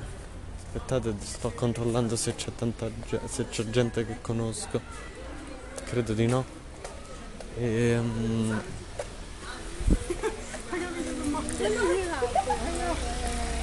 aspettate 0.66 1.14
sto 1.20 1.50
controllando 1.50 2.16
se 2.16 2.34
c'è 2.34 2.50
tanta 2.56 2.88
se 3.26 3.48
c'è 3.50 3.68
gente 3.68 4.06
che 4.06 4.16
conosco 4.22 4.80
credo 5.84 6.14
di 6.14 6.26
no 6.26 6.44
e, 7.58 7.98
um, 7.98 8.62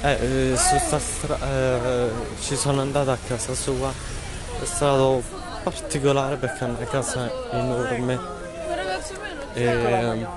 eh, 0.02 0.52
eh, 0.52 0.56
su 0.56 0.78
sta 0.78 0.98
stra- 0.98 1.38
eh, 1.42 2.10
ci 2.40 2.56
sono 2.56 2.80
andato 2.80 3.10
a 3.10 3.18
casa 3.26 3.54
sua, 3.54 3.92
è 4.60 4.64
stato 4.64 5.22
particolare 5.62 6.36
perché 6.36 6.64
è 6.64 6.68
una 6.68 6.84
casa 6.84 7.30
enorme. 7.52 8.18
E 9.54 9.62
ehm, 9.62 10.28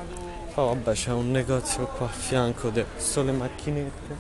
poi 0.54 0.68
vabbè 0.68 0.94
c'è 0.94 1.12
un 1.12 1.32
negozio 1.32 1.88
qua 1.88 2.06
a 2.06 2.10
fianco 2.10 2.70
di 2.70 2.86
solo 2.98 3.34
macchinette 3.34 4.16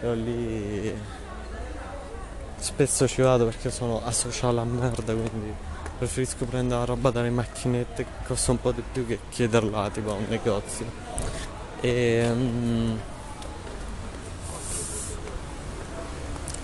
e 0.00 0.14
lì 0.14 0.94
spesso 2.56 3.08
ci 3.08 3.22
vado 3.22 3.46
perché 3.46 3.70
sono 3.70 4.00
asociato 4.04 4.60
a 4.60 4.64
merda 4.64 5.12
quindi 5.12 5.52
preferisco 5.98 6.44
prendere 6.44 6.80
la 6.80 6.86
roba 6.86 7.10
dalle 7.10 7.30
macchinette 7.30 8.04
che 8.04 8.10
costa 8.26 8.52
un 8.52 8.60
po' 8.60 8.70
di 8.70 8.82
più 8.92 9.04
che 9.06 9.18
chiederla 9.28 9.90
tipo 9.90 10.10
a 10.10 10.14
un 10.14 10.26
negozio 10.28 10.86
e 11.80 12.28
um, 12.30 13.00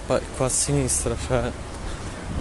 poi 0.07 0.21
qua 0.37 0.47
a 0.47 0.49
sinistra 0.49 1.15
c'è 1.15 1.51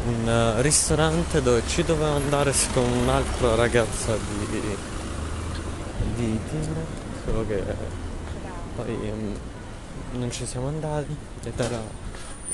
un 0.06 0.56
uh, 0.58 0.62
ristorante 0.62 1.42
dove 1.42 1.64
ci 1.68 1.84
dovevo 1.84 2.16
andare 2.16 2.54
con 2.74 2.84
un'altra 2.84 3.56
ragazza 3.56 4.16
di, 4.16 4.60
di 6.16 6.40
Tinder 6.50 6.86
solo 7.26 7.46
che 7.46 7.64
poi 8.76 8.94
um, 9.12 9.38
non 10.14 10.32
ci 10.32 10.46
siamo 10.46 10.68
andati 10.68 11.16
ed 11.44 11.60
era 11.60 11.82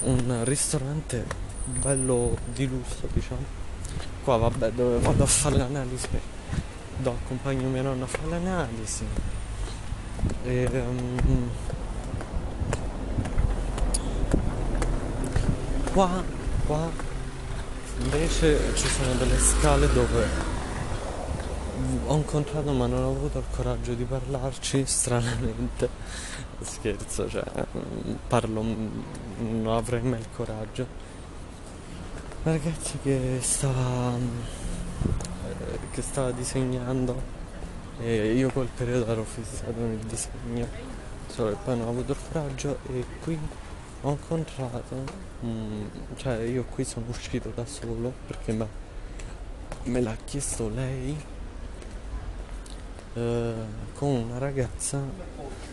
un 0.01 0.41
ristorante 0.43 1.25
bello 1.65 2.35
di 2.53 2.67
lusso 2.67 3.07
diciamo. 3.11 3.61
Qua 4.23 4.37
vabbè 4.37 4.71
dove 4.71 4.99
vado 4.99 5.23
a 5.23 5.27
fare 5.27 5.57
l'analisi. 5.57 6.07
Do 6.97 7.11
accompagno 7.11 7.67
mia 7.69 7.81
nonna 7.81 8.05
a 8.05 8.07
fare 8.07 8.29
l'analisi. 8.29 9.05
E, 10.43 10.69
um, 10.73 11.49
qua, 15.91 16.23
qua 16.65 17.11
invece 18.03 18.75
ci 18.75 18.87
sono 18.87 19.13
delle 19.13 19.37
scale 19.37 19.91
dove 19.91 20.27
ho 22.05 22.15
incontrato 22.15 22.71
ma 22.71 22.85
non 22.85 23.03
ho 23.03 23.11
avuto 23.11 23.39
il 23.39 23.45
coraggio 23.49 23.93
di 23.93 24.03
parlarci 24.03 24.83
stranamente. 24.87 25.89
Scherzo 26.61 27.29
cioè 27.29 27.43
parlo 28.27 28.61
non 28.61 29.67
avrei 29.67 30.01
mai 30.01 30.19
il 30.19 30.27
coraggio. 30.35 30.85
La 32.43 32.51
ragazza 32.51 32.93
che 33.01 33.39
stava 33.41 34.17
che 35.91 36.01
stava 36.01 36.31
disegnando 36.31 37.41
e 37.99 38.33
io 38.33 38.49
quel 38.51 38.69
periodo 38.75 39.11
ero 39.11 39.23
fissato 39.23 39.79
nel 39.79 39.97
disegno. 39.97 40.67
Solo 41.27 41.49
che 41.49 41.57
poi 41.63 41.77
non 41.77 41.87
ho 41.87 41.91
avuto 41.91 42.11
il 42.11 42.17
coraggio 42.31 42.77
e 42.91 43.05
qui 43.21 43.39
ho 44.05 44.09
incontrato 44.11 45.03
mm, 45.45 45.85
cioè 46.17 46.39
io 46.41 46.65
qui 46.65 46.83
sono 46.83 47.05
uscito 47.07 47.51
da 47.55 47.65
solo 47.65 48.11
perché 48.27 48.51
me, 48.51 48.67
me 49.83 50.01
l'ha 50.01 50.15
chiesto 50.25 50.67
lei 50.67 51.17
eh, 53.13 53.53
con 53.93 54.09
una 54.09 54.37
ragazza 54.39 54.99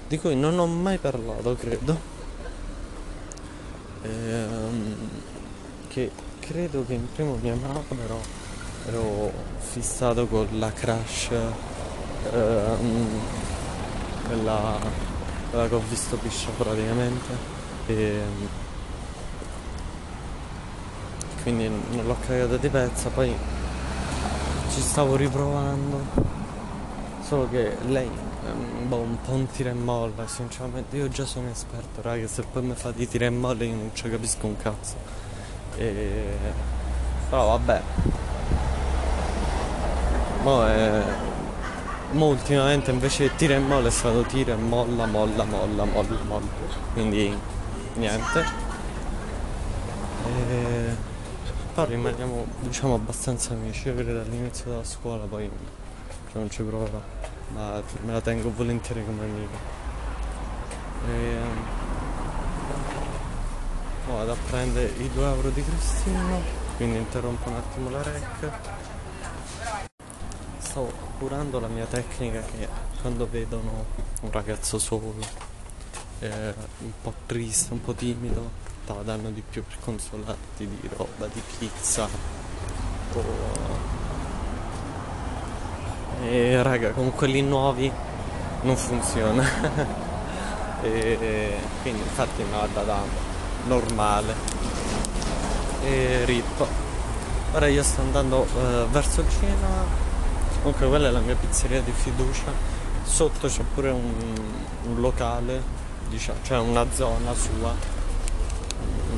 di 0.07 0.19
cui 0.19 0.37
non 0.37 0.59
ho 0.59 0.67
mai 0.67 0.99
parlato 0.99 1.57
credo. 1.57 2.19
Eh, 4.03 4.47
che 5.89 6.11
credo 6.39 6.87
che 6.87 6.95
in 6.95 7.07
primo 7.13 7.37
mi 7.41 7.51
amava 7.51 7.83
però 7.89 8.19
ero 8.87 9.33
fissato 9.59 10.27
con 10.27 10.47
la 10.53 10.73
quella, 14.27 14.79
quella 15.51 15.69
che 15.69 15.75
ho 15.75 15.83
visto 15.89 16.17
piscia 16.17 16.51
praticamente 16.57 17.60
e 17.91 18.23
quindi 21.43 21.69
non 21.69 22.07
l'ho 22.07 22.17
cagata 22.27 22.57
di 22.57 22.69
pezza 22.69 23.09
poi 23.09 23.35
ci 24.73 24.81
stavo 24.81 25.17
riprovando. 25.17 26.29
Solo 27.27 27.49
che 27.49 27.77
lei 27.87 28.09
boh, 28.87 28.97
un 28.97 29.17
po' 29.21 29.33
un 29.33 29.47
tira 29.47 29.71
e 29.71 29.75
molla 29.75 30.27
sinceramente 30.27 30.97
io 30.97 31.09
già 31.09 31.25
sono 31.25 31.49
esperto 31.49 32.03
raga 32.03 32.27
se 32.27 32.43
poi 32.43 32.63
mi 32.63 32.75
fate 32.75 33.07
tira 33.07 33.27
e 33.27 33.31
molla 33.31 33.65
io 33.65 33.75
non 33.75 33.91
ci 33.93 34.09
capisco 34.09 34.47
un 34.47 34.57
cazzo. 34.57 34.97
E... 35.77 36.25
però 37.29 37.47
vabbè. 37.59 37.83
Mo 40.43 40.67
è 40.67 41.03
Mo 42.13 42.27
ultimamente 42.27 42.91
invece 42.91 43.37
tira 43.37 43.55
e 43.55 43.61
molla 43.61 43.87
è 43.87 43.91
stato 43.93 44.23
tira 44.23 44.55
e 44.55 44.57
molla, 44.57 45.07
molla, 45.07 45.45
molla, 45.45 45.85
molla, 45.85 46.19
molla. 46.27 46.49
Quindi 46.93 47.33
niente. 48.01 48.45
E... 50.27 50.97
Però 51.75 51.87
rimaniamo 51.87 52.47
diciamo 52.61 52.95
abbastanza 52.95 53.53
amici, 53.53 53.89
io 53.89 53.95
credo 53.95 54.15
dall'inizio 54.15 54.71
della 54.71 54.85
scuola 54.85 55.25
poi 55.27 55.49
cioè, 56.33 56.39
non 56.39 56.51
ci 56.51 56.63
proverò, 56.63 57.01
ma 57.55 57.81
me 58.05 58.13
la 58.13 58.21
tengo 58.21 58.53
volentieri 58.53 59.05
come 59.05 59.23
amico. 59.23 59.57
E... 61.09 61.39
Mo 64.07 64.17
vado 64.17 64.33
a 64.33 64.37
prendere 64.49 64.93
i 64.99 65.11
2 65.13 65.25
euro 65.25 65.51
di 65.51 65.63
Cristino, 65.63 66.41
quindi 66.77 66.99
interrompo 66.99 67.49
un 67.49 67.57
attimo 67.57 67.91
la 67.91 68.03
rec 68.03 68.51
sto 70.71 70.93
curando 71.19 71.59
la 71.59 71.67
mia 71.67 71.85
tecnica 71.85 72.41
che 72.41 72.69
quando 73.01 73.27
vedono 73.29 73.85
un 74.21 74.31
ragazzo 74.31 74.79
solo 74.79 75.15
eh, 76.21 76.55
un 76.79 76.93
po' 77.03 77.13
triste, 77.27 77.73
un 77.73 77.81
po' 77.81 77.93
timido 77.95 78.69
te 78.87 78.95
danno 79.05 79.31
di 79.31 79.43
più 79.49 79.65
per 79.65 79.77
consolarti 79.81 80.67
di 80.67 80.89
roba, 80.97 81.27
di 81.27 81.43
pizza. 81.59 82.09
O... 83.13 83.23
e 86.23 86.63
raga 86.63 86.91
con 86.91 87.13
quelli 87.13 87.43
nuovi 87.43 87.91
non 88.63 88.77
funziona. 88.77 89.99
E 90.83 91.59
quindi 91.83 92.01
infatti 92.01 92.43
me 92.43 92.57
la 92.73 92.83
da 92.83 93.03
normale. 93.67 94.33
E 95.85 96.25
rip. 96.25 96.67
Ora 97.53 97.67
io 97.67 97.83
sto 97.83 98.01
andando 98.01 98.47
eh, 98.47 98.87
verso 98.91 99.21
il 99.21 99.29
cinema 99.29 100.09
Comunque 100.63 100.89
quella 100.89 101.09
è 101.09 101.11
la 101.11 101.21
mia 101.21 101.35
pizzeria 101.37 101.81
di 101.81 101.91
fiducia. 101.91 102.53
Sotto 103.03 103.49
c'è 103.49 103.63
pure 103.75 103.91
un, 103.91 104.13
un 104.89 105.01
locale, 105.01 105.63
diciamo, 106.11 106.41
cioè 106.43 106.59
una 106.59 106.85
zona 106.93 107.33
sua, 107.35 107.75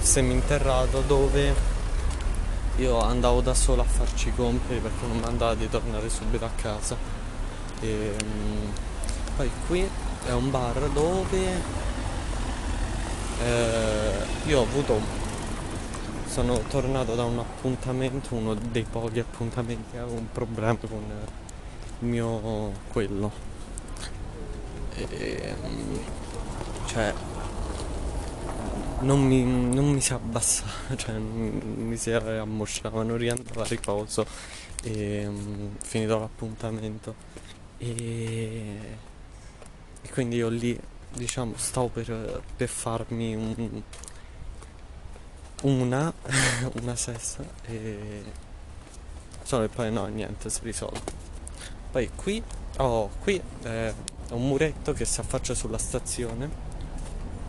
seminterrato 0.01 1.01
dove 1.01 1.55
io 2.77 3.01
andavo 3.01 3.41
da 3.41 3.55
solo 3.55 3.83
a 3.83 3.85
farci 3.85 4.29
i 4.29 4.35
compiti 4.35 4.79
perché 4.81 5.07
non 5.07 5.19
mi 5.19 5.57
di 5.57 5.69
tornare 5.69 6.09
subito 6.09 6.45
a 6.45 6.51
casa. 6.55 6.97
E, 7.81 8.15
um, 8.23 8.73
poi 9.37 9.51
qui 9.67 9.89
è 10.27 10.33
un 10.33 10.51
bar 10.51 10.89
dove 10.91 11.61
eh, 13.43 14.27
io 14.47 14.61
ho 14.61 14.63
avuto 14.63 15.21
sono 16.33 16.59
tornato 16.61 17.15
da 17.15 17.25
un 17.25 17.41
appuntamento, 17.41 18.35
uno 18.35 18.55
dei 18.55 18.87
pochi 18.91 19.19
appuntamenti, 19.19 19.99
avevo 19.99 20.17
un 20.17 20.31
problema 20.33 20.79
con 20.89 21.05
il 22.01 22.07
mio 22.07 22.73
quello. 22.91 23.31
E, 24.95 25.55
cioè 26.93 27.15
non 29.01 29.25
mi, 29.25 29.43
non 29.43 29.91
mi 29.91 30.01
si 30.01 30.13
abbassava, 30.13 30.71
cioè 30.97 31.17
mi 31.17 31.97
si 31.97 32.13
ammosciava, 32.13 33.03
non 33.03 33.17
riandava 33.17 33.63
a 33.63 33.67
riposo 33.67 34.27
e 34.83 35.27
um, 35.27 35.75
finito 35.83 36.19
l'appuntamento. 36.19 37.15
E, 37.79 38.77
e, 40.03 40.11
quindi 40.11 40.37
io 40.37 40.49
lì 40.49 40.79
diciamo 41.15 41.55
stavo 41.57 41.89
per, 41.89 42.43
per 42.57 42.69
farmi 42.69 43.35
un, 43.35 43.83
una, 45.63 46.13
una 46.81 46.95
sessa 46.95 47.43
e 47.65 48.23
solo 49.43 49.65
e 49.65 49.69
poi 49.69 49.91
no 49.91 50.05
niente 50.07 50.51
si 50.51 50.61
risolve. 50.63 51.21
Poi 51.91 52.11
qui 52.15 52.43
oh 52.79 53.09
qui 53.23 53.41
è 53.63 53.93
un 54.31 54.47
muretto 54.47 54.93
che 54.93 55.05
si 55.07 55.21
affaccia 55.21 55.55
sulla 55.55 55.79
stazione 55.79 56.72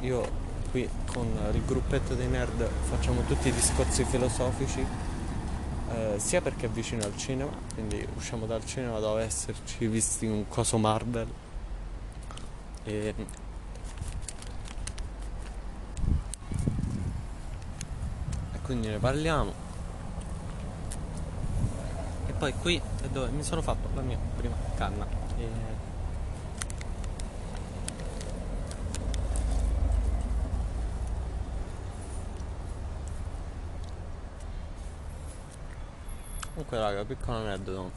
io 0.04 0.42
qui 0.72 0.88
con 1.12 1.28
il 1.52 1.66
gruppetto 1.66 2.16
dei 2.16 2.28
nerd 2.28 2.68
facciamo 2.90 3.22
tutti 3.22 3.50
i 3.50 3.52
discorsi 3.52 4.04
filosofici 4.06 4.86
eh, 5.90 6.16
sia 6.18 6.42
perché 6.42 6.66
è 6.66 6.70
vicino 6.70 7.04
al 7.04 7.16
cinema 7.18 7.52
quindi 7.74 8.08
usciamo 8.16 8.46
dal 8.46 8.66
cinema 8.66 9.00
dopo 9.00 9.18
esserci 9.18 9.88
visti 9.88 10.26
un 10.26 10.48
coso 10.48 10.78
Marvel. 10.78 11.28
E 12.86 13.16
quindi 18.62 18.88
ne 18.88 18.98
parliamo. 18.98 19.54
E 22.28 22.32
poi 22.34 22.54
qui 22.54 22.82
è 23.02 23.08
dove 23.08 23.30
mi 23.30 23.44
sono 23.44 23.62
fatto 23.62 23.90
la 23.96 24.02
mia 24.02 24.18
prima 24.36 24.56
canna. 24.76 25.06
E... 25.38 25.48
comunque 36.54 36.78
raga 36.78 37.04
piccolo 37.06 37.38
aneddoto. 37.38 37.92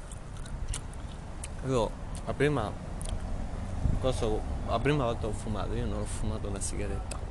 Io 1.66 1.90
la 2.26 2.32
prima 2.32 2.72
cosa 4.00 4.26
la 4.68 4.78
prima 4.78 5.04
volta 5.04 5.26
ho 5.26 5.32
fumato 5.32 5.74
io 5.74 5.86
non 5.86 6.00
ho 6.00 6.04
fumato 6.04 6.48
una 6.48 6.60
sigaretta 6.60 7.24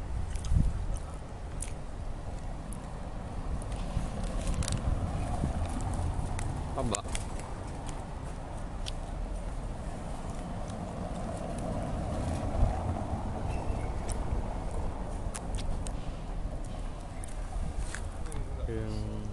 Vabbè. 6.76 7.00
Ehm. 18.68 19.24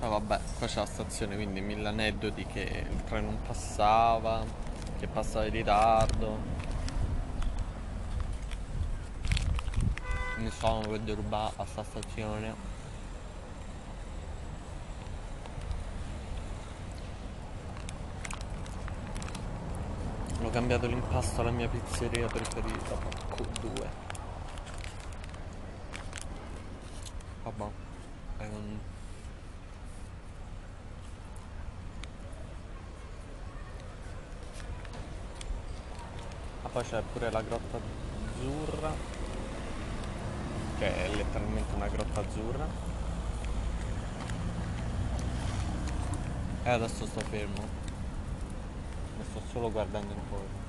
Ah, 0.00 0.08
vabbè, 0.08 0.38
qua 0.58 0.66
c'è 0.66 0.80
la 0.80 0.86
stazione, 1.14 1.36
quindi 1.36 1.60
mille 1.60 1.86
aneddoti 1.86 2.44
che 2.44 2.86
il 2.90 3.04
treno 3.04 3.30
non 3.30 3.38
passava, 3.46 4.44
che 4.98 5.06
passava 5.06 5.44
in 5.44 5.52
ritardo. 5.52 6.62
mi 10.38 10.50
sono 10.50 10.80
per 10.88 10.98
derubare 10.98 11.52
a 11.56 11.64
sta 11.64 11.84
stazione 11.84 12.54
ho 20.42 20.50
cambiato 20.50 20.86
l'impasto 20.86 21.40
alla 21.40 21.50
mia 21.50 21.68
pizzeria 21.68 22.26
preferita 22.26 22.94
Q2 23.36 23.88
vabbè 27.44 27.64
è 28.38 28.46
un 28.48 28.78
poi 36.74 36.82
c'è 36.82 37.00
pure 37.12 37.30
la 37.30 37.40
grotta 37.40 37.78
azzurra 37.78 38.92
che 40.76 41.04
è 41.04 41.08
letteralmente 41.14 41.72
una 41.76 41.86
grotta 41.86 42.18
azzurra. 42.20 42.66
E 46.64 46.68
adesso 46.68 47.06
sto 47.06 47.20
fermo. 47.20 47.62
Mi 49.16 49.24
sto 49.30 49.40
solo 49.52 49.70
guardando 49.70 50.14
intorno 50.14 50.62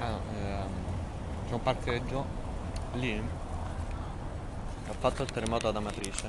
ah, 0.00 0.20
ehm, 0.34 0.68
c'è 1.46 1.54
un 1.54 1.62
parcheggio 1.62 2.26
lì. 2.92 3.18
Ho 4.86 4.92
fatto 4.98 5.22
il 5.22 5.30
terremoto 5.30 5.68
ad 5.68 5.76
Amatrice. 5.76 6.28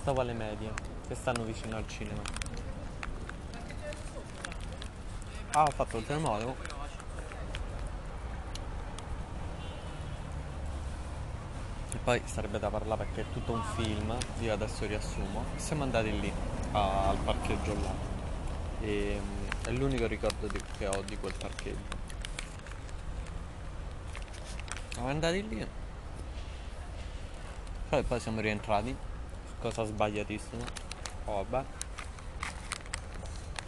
Stavo 0.00 0.22
alle 0.22 0.32
medie 0.32 0.72
che 1.06 1.14
stanno 1.14 1.44
vicino 1.44 1.76
al 1.76 1.86
cinema 1.86 2.63
ah 5.54 5.62
ho 5.62 5.70
fatto 5.70 5.98
il 5.98 6.06
terremoto 6.06 6.74
poi 12.04 12.20
sarebbe 12.26 12.58
da 12.58 12.68
parlare 12.68 13.06
perché 13.06 13.22
è 13.22 13.32
tutto 13.32 13.52
un 13.52 13.62
film, 13.76 14.14
io 14.40 14.52
adesso 14.52 14.86
riassumo. 14.86 15.42
Siamo 15.56 15.84
andati 15.84 16.20
lì, 16.20 16.30
al 16.72 17.16
parcheggio 17.24 17.72
là. 17.72 17.94
E, 18.82 19.20
è 19.64 19.70
l'unico 19.70 20.06
ricordo 20.06 20.46
di, 20.46 20.60
che 20.76 20.86
ho 20.86 21.00
di 21.00 21.16
quel 21.16 21.32
parcheggio. 21.32 21.96
Siamo 24.90 25.08
andati 25.08 25.48
lì. 25.48 25.66
Poi, 27.88 28.02
poi 28.02 28.20
siamo 28.20 28.40
rientrati. 28.40 28.94
Cosa 29.60 29.84
sbagliatissima. 29.84 30.64
Oh 31.24 31.46
vabbè. 31.48 31.83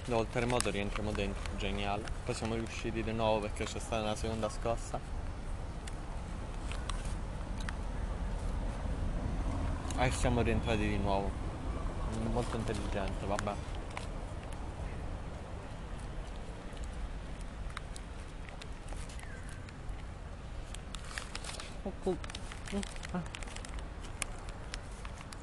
Dopo 0.07 0.23
il 0.23 0.29
terremoto 0.31 0.71
rientriamo 0.71 1.11
dentro, 1.11 1.57
geniale. 1.57 2.05
Poi 2.25 2.35
siamo 2.35 2.55
riusciti 2.55 3.03
di 3.03 3.13
nuovo 3.13 3.41
perché 3.41 3.65
c'è 3.65 3.81
stata 3.81 4.03
una 4.03 4.15
seconda 4.15 4.49
scossa 4.49 5.17
E 9.99 10.11
siamo 10.11 10.43
rientrati 10.43 10.87
di 10.87 10.99
nuovo. 10.99 11.31
Molto 12.31 12.57
intelligente, 12.57 13.27
vabbè. 13.27 13.55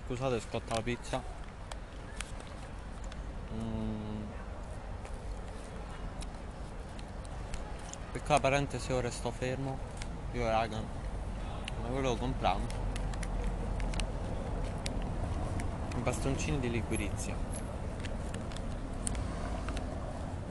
Scusate, 0.06 0.40
scotta 0.40 0.76
la 0.76 0.82
pizza. 0.82 1.24
Mm. 3.54 4.13
Piccola 8.24 8.40
parentesi, 8.40 8.94
ora 8.94 9.12
sto 9.12 9.32
fermo. 9.32 9.78
Io 10.32 10.50
raga, 10.50 10.78
ma 10.78 11.90
volevo 11.90 12.16
comprare. 12.16 12.62
Bastoncini 15.98 16.58
di 16.62 16.72
liquirizia. 16.72 17.36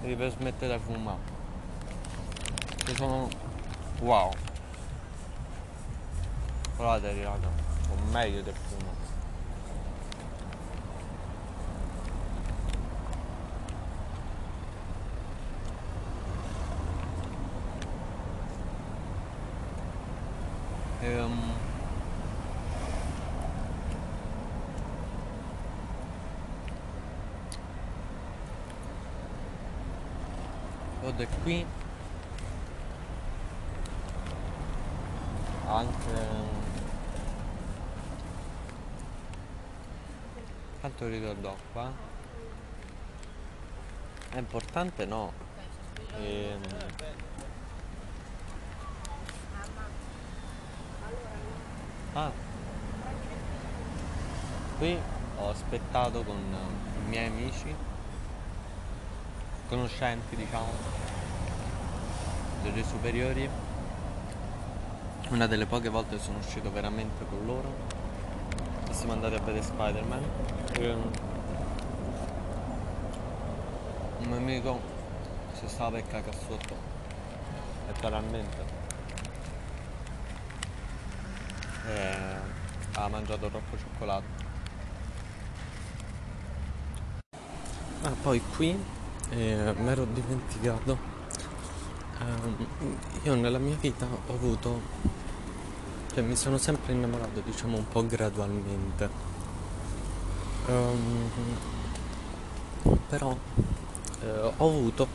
Devi 0.03 0.17
per 0.17 0.33
smettere 0.33 0.77
di 0.77 0.83
fumare. 0.83 1.21
Che 2.77 2.95
sono 2.95 3.31
wow. 4.01 4.31
Guardate 6.77 7.23
raga 7.23 7.49
sono 7.87 8.11
meglio 8.11 8.43
del 8.43 8.55
fumo 8.55 8.93
Ehm, 21.03 21.33
ed 31.03 31.12
è 31.23 31.29
qui. 31.43 31.65
Anche. 35.67 36.51
Quanto 40.81 41.07
ricordo 41.07 41.57
qua 41.73 42.11
è 44.33 44.39
importante 44.39 45.05
no? 45.05 45.31
Ehm, 46.17 46.61
ah. 52.15 52.31
Qui 54.79 54.99
ho 55.37 55.51
aspettato 55.51 56.23
con 56.25 56.37
i 56.37 57.09
miei 57.09 57.27
amici 57.27 57.75
conoscenti 59.69 60.35
diciamo 60.35 61.02
delle 62.63 62.85
superiori. 62.85 63.49
Una 65.31 65.47
delle 65.47 65.67
poche 65.67 65.89
volte 65.89 66.19
sono 66.19 66.39
uscito 66.39 66.71
veramente 66.71 67.25
con 67.29 67.45
loro. 67.45 67.73
E 68.89 68.95
siamo 68.95 69.13
andati 69.13 69.35
a 69.35 69.41
vedere 69.41 69.63
Spider-Man. 69.65 70.23
Un 74.19 74.29
mio 74.29 74.37
amico 74.37 74.81
si 75.53 75.67
stava 75.67 75.91
per 75.91 76.07
cacare 76.07 76.37
sotto 76.47 76.75
letteralmente. 77.89 78.81
E 81.89 82.17
ha 82.95 83.09
mangiato 83.09 83.49
troppo 83.49 83.77
cioccolato. 83.77 84.41
Ah 88.05 88.15
poi 88.21 88.41
qui 88.57 88.77
eh, 89.31 89.75
mi 89.77 89.89
ero 89.89 90.05
dimenticato 90.05 91.12
Ehm, 92.23 92.67
io 93.25 93.35
nella 93.35 93.59
mia 93.59 93.77
vita 93.81 94.07
ho 94.07 94.33
avuto, 94.33 94.81
cioè 96.13 96.23
mi 96.23 96.37
sono 96.37 96.57
sempre 96.57 96.93
innamorato 96.93 97.41
diciamo 97.41 97.77
un 97.77 97.89
po' 97.89 98.07
gradualmente. 98.07 99.09
Ehm, 100.69 101.31
però 103.09 103.37
eh, 104.21 104.53
ho 104.57 104.69
avuto 104.69 105.09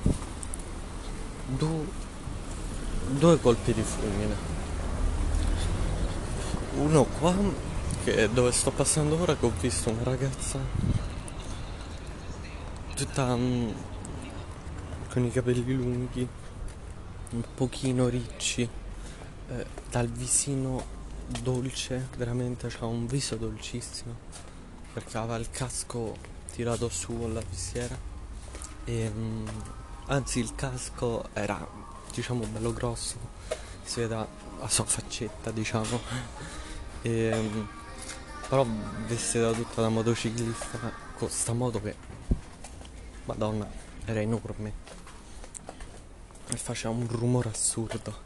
du- 1.45 1.87
due 3.11 3.39
colpi 3.39 3.73
di 3.73 3.81
fulmine. 3.81 4.35
Uno 6.75 7.03
qua, 7.05 7.33
che 8.03 8.15
è 8.15 8.29
dove 8.29 8.51
sto 8.51 8.71
passando 8.71 9.19
ora, 9.19 9.35
che 9.35 9.45
ho 9.45 9.51
visto 9.59 9.89
una 9.89 10.03
ragazza 10.03 10.59
tutta 12.95 13.35
mm, 13.35 13.69
con 15.09 15.23
i 15.23 15.31
capelli 15.31 15.73
lunghi 15.73 16.27
un 17.31 17.43
pochino 17.55 18.07
ricci, 18.07 18.67
eh, 19.49 19.65
dal 19.89 20.07
visino 20.07 20.95
dolce, 21.41 22.07
veramente 22.17 22.71
ha 22.79 22.85
un 22.85 23.05
viso 23.05 23.35
dolcissimo, 23.35 24.15
perché 24.93 25.17
aveva 25.17 25.35
il 25.37 25.49
casco 25.49 26.15
tirato 26.51 26.89
su 26.89 27.17
con 27.17 27.33
la 27.33 27.41
visiera. 27.47 27.97
E 28.85 29.09
mm, 29.09 29.47
anzi 30.07 30.39
il 30.39 30.55
casco 30.55 31.29
era 31.33 31.67
diciamo 32.13 32.45
bello 32.45 32.73
grosso, 32.73 33.17
si 33.83 33.99
vede 33.99 34.15
la 34.15 34.67
sua 34.67 34.85
faccetta 34.85 35.51
diciamo, 35.51 35.99
e, 37.01 37.35
mm, 37.35 37.61
però 38.47 38.65
vestita 39.07 39.51
tutta 39.51 39.81
da 39.81 39.89
motociclista 39.89 41.05
con 41.17 41.29
sta 41.29 41.53
moto 41.53 41.81
che 41.81 41.95
madonna 43.25 43.69
era 44.05 44.21
enorme 44.21 44.95
e 46.49 46.57
faceva 46.57 46.93
un 46.93 47.07
rumore 47.07 47.49
assurdo. 47.49 48.25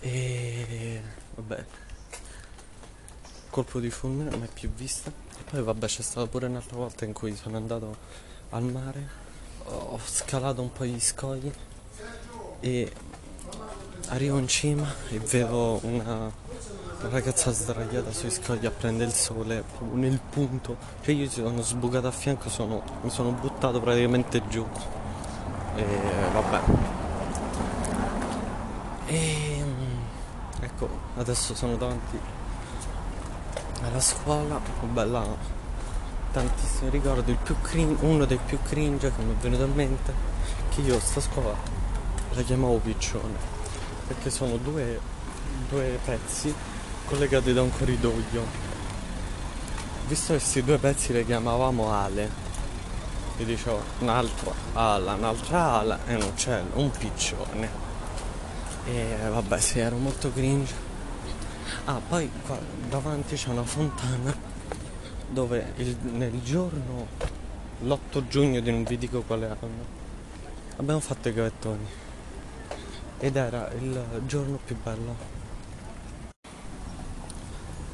E 0.00 1.00
vabbè, 1.34 1.64
colpo 3.50 3.80
di 3.80 3.90
fulmine 3.90 4.30
è 4.30 4.48
più 4.52 4.70
vista. 4.72 5.10
E 5.10 5.42
poi 5.50 5.62
vabbè 5.62 5.86
c'è 5.86 6.02
stata 6.02 6.26
pure 6.26 6.46
un'altra 6.46 6.76
volta 6.76 7.04
in 7.04 7.12
cui 7.12 7.34
sono 7.36 7.56
andato 7.56 7.96
al 8.50 8.62
mare, 8.64 9.08
ho 9.64 9.98
scalato 10.04 10.60
un 10.60 10.72
po' 10.72 10.84
gli 10.84 11.00
scogli 11.00 11.50
e 12.60 12.92
arrivo 14.08 14.38
in 14.38 14.48
cima 14.48 14.86
e 15.08 15.18
vedo 15.18 15.80
una, 15.82 16.30
ragazza 17.08 17.52
sdraiata 17.52 18.12
sui 18.12 18.30
scogli 18.30 18.66
a 18.66 18.70
prendere 18.70 19.10
il 19.10 19.14
sole 19.14 19.62
proprio 19.76 19.98
nel 19.98 20.20
punto. 20.30 20.76
Cioè 21.02 21.14
io 21.14 21.28
sono 21.28 21.62
sbucato 21.62 22.06
a 22.06 22.10
fianco, 22.10 22.48
sono, 22.48 22.82
mi 23.02 23.10
sono 23.10 23.30
buttato 23.32 23.80
praticamente 23.80 24.46
giù. 24.48 24.66
E 25.76 25.84
vabbè, 26.32 26.93
e 29.14 29.64
ecco, 30.60 30.88
adesso 31.16 31.54
sono 31.54 31.76
davanti 31.76 32.18
alla 33.82 34.00
scuola, 34.00 34.60
bella 34.90 35.26
tantissimi 36.32 36.90
ricordi, 36.90 37.36
cringe, 37.62 38.04
uno 38.04 38.24
dei 38.24 38.38
più 38.44 38.58
cringe 38.62 39.12
che 39.14 39.22
mi 39.22 39.32
è 39.32 39.36
venuto 39.36 39.64
in 39.64 39.72
mente, 39.72 40.12
che 40.70 40.80
io 40.80 40.98
sta 40.98 41.20
scuola 41.20 41.54
la 42.32 42.42
chiamavo 42.42 42.78
piccione, 42.78 43.36
perché 44.08 44.30
sono 44.30 44.56
due, 44.56 44.98
due 45.68 45.98
pezzi 46.04 46.52
collegati 47.06 47.52
da 47.52 47.62
un 47.62 47.70
corridoio. 47.70 48.62
Visto 50.06 50.32
che 50.32 50.38
questi 50.38 50.64
due 50.64 50.78
pezzi 50.78 51.12
le 51.12 51.24
chiamavamo 51.24 51.92
ale, 51.92 52.30
vi 53.36 53.44
dicevo 53.44 53.80
un'altra 54.00 54.52
ala, 54.72 55.14
un'altra 55.14 55.72
ala 55.72 55.98
e 56.06 56.14
un 56.14 56.22
uccello, 56.22 56.70
un 56.74 56.90
piccione. 56.90 57.83
E 58.86 59.16
vabbè, 59.30 59.58
sì, 59.60 59.78
ero 59.78 59.96
molto 59.96 60.30
cringe. 60.30 60.74
Ah, 61.86 62.00
poi 62.06 62.30
qua 62.44 62.58
davanti 62.88 63.34
c'è 63.34 63.48
una 63.48 63.62
fontana 63.62 64.34
dove 65.30 65.72
il, 65.76 65.96
nel 66.02 66.42
giorno, 66.42 67.06
l'8 67.80 68.28
giugno 68.28 68.60
di 68.60 68.70
non 68.70 68.84
vi 68.84 68.98
dico 68.98 69.22
quale 69.22 69.46
anno, 69.46 69.84
abbiamo 70.76 71.00
fatto 71.00 71.28
i 71.30 71.32
gavettoni. 71.32 71.86
Ed 73.20 73.36
era 73.36 73.70
il 73.72 74.22
giorno 74.26 74.58
più 74.62 74.76
bello. 74.82 75.16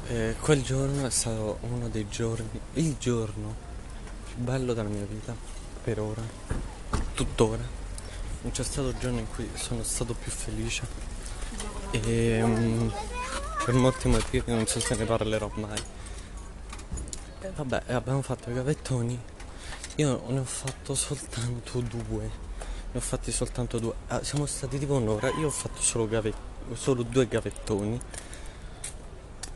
E 0.07 0.35
quel 0.41 0.61
giorno 0.61 1.05
è 1.05 1.09
stato 1.09 1.59
uno 1.61 1.87
dei 1.87 2.07
giorni, 2.09 2.59
il 2.73 2.97
giorno 2.99 3.55
più 4.25 4.43
bello 4.43 4.73
della 4.73 4.89
mia 4.89 5.05
vita, 5.05 5.33
per 5.83 6.01
ora, 6.01 6.21
tuttora 7.13 7.79
non 8.41 8.51
c'è 8.51 8.63
stato 8.63 8.97
giorno 8.97 9.19
in 9.19 9.27
cui 9.29 9.49
sono 9.53 9.83
stato 9.83 10.13
più 10.13 10.31
felice. 10.31 10.83
E 11.91 12.41
um, 12.41 12.91
per 13.65 13.73
molti 13.73 14.07
motivi 14.07 14.51
non 14.51 14.65
so 14.65 14.79
se 14.79 14.95
ne 14.95 15.05
parlerò 15.05 15.49
mai. 15.55 15.81
Vabbè 17.55 17.83
abbiamo 17.87 18.21
fatto 18.21 18.49
i 18.49 18.53
gavettoni. 18.53 19.19
Io 19.95 20.23
ne 20.27 20.39
ho 20.39 20.43
fatto 20.43 20.95
soltanto 20.95 21.81
due. 21.81 22.49
Ne 22.91 22.97
ho 22.97 23.01
fatti 23.01 23.31
soltanto 23.31 23.77
due. 23.77 23.93
Ah, 24.07 24.23
siamo 24.23 24.45
stati 24.45 24.79
tipo 24.79 24.95
un'ora. 24.95 25.29
Io 25.37 25.47
ho 25.47 25.51
fatto 25.51 25.81
solo, 25.81 26.07
gave- 26.07 26.33
solo 26.73 27.03
due 27.03 27.27
gavettoni. 27.27 27.99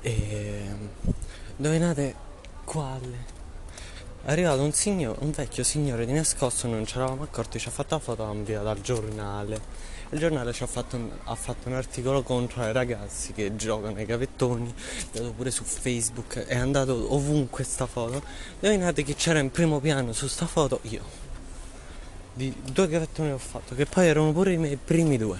E 0.02 0.70
indovinate 1.56 2.16
quale 2.64 3.34
è 4.26 4.32
arrivato 4.32 4.64
un, 4.64 4.72
signor, 4.72 5.18
un 5.20 5.30
vecchio 5.30 5.64
signore 5.64 6.04
di 6.04 6.12
nascosto, 6.12 6.68
non 6.68 6.84
ci 6.84 6.96
eravamo 6.96 7.22
accorti, 7.22 7.60
ci 7.60 7.68
ha 7.68 7.72
fatto 7.72 7.94
la 7.94 8.02
foto 8.02 8.34
via 8.44 8.62
dal 8.62 8.82
giornale. 8.82 9.62
Il 10.10 10.18
giornale 10.18 10.52
ci 10.52 10.64
ha 10.64 10.66
fatto, 10.66 10.96
un, 10.96 11.12
ha 11.26 11.36
fatto 11.36 11.68
un 11.68 11.76
articolo 11.76 12.24
contro 12.24 12.68
i 12.68 12.72
ragazzi 12.72 13.34
che 13.34 13.56
giocano 13.56 13.98
ai 13.98 14.06
gavettoni, 14.06 14.74
è 15.12 15.18
andato 15.18 15.34
pure 15.36 15.52
su 15.52 15.64
Facebook, 15.64 16.40
è 16.40 16.56
andato 16.58 17.14
ovunque 17.14 17.64
sta 17.64 17.86
foto. 17.86 18.24
Indovinate 18.62 19.04
che 19.04 19.14
c'era 19.14 19.38
in 19.38 19.52
primo 19.52 19.80
piano 19.80 20.12
su 20.12 20.26
sta 20.26 20.48
foto 20.48 20.80
io. 20.84 21.04
Di 22.34 22.52
due 22.64 22.88
gavettoni 22.88 23.32
ho 23.32 23.38
fatto, 23.38 23.76
che 23.76 23.86
poi 23.86 24.08
erano 24.08 24.32
pure 24.32 24.54
i 24.54 24.58
miei 24.58 24.78
primi 24.78 25.20
due. 25.20 25.38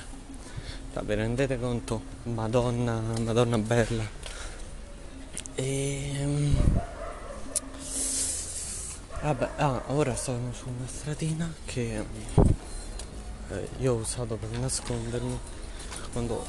Vabbè, 0.94 1.16
rendete 1.16 1.60
conto? 1.60 2.02
Madonna, 2.24 3.02
madonna 3.20 3.58
bella. 3.58 4.04
E 5.56 6.12
ehm, 6.20 6.58
Vabbè, 9.22 9.50
ah, 9.58 9.82
ora 9.88 10.16
sono 10.16 10.54
su 10.54 10.68
una 10.68 10.88
stradina 10.88 11.52
che 11.66 12.06
eh, 13.50 13.70
io 13.80 13.94
ho 13.94 13.96
usato 13.98 14.36
per 14.36 14.50
nascondermi 14.60 15.40
quando 16.12 16.46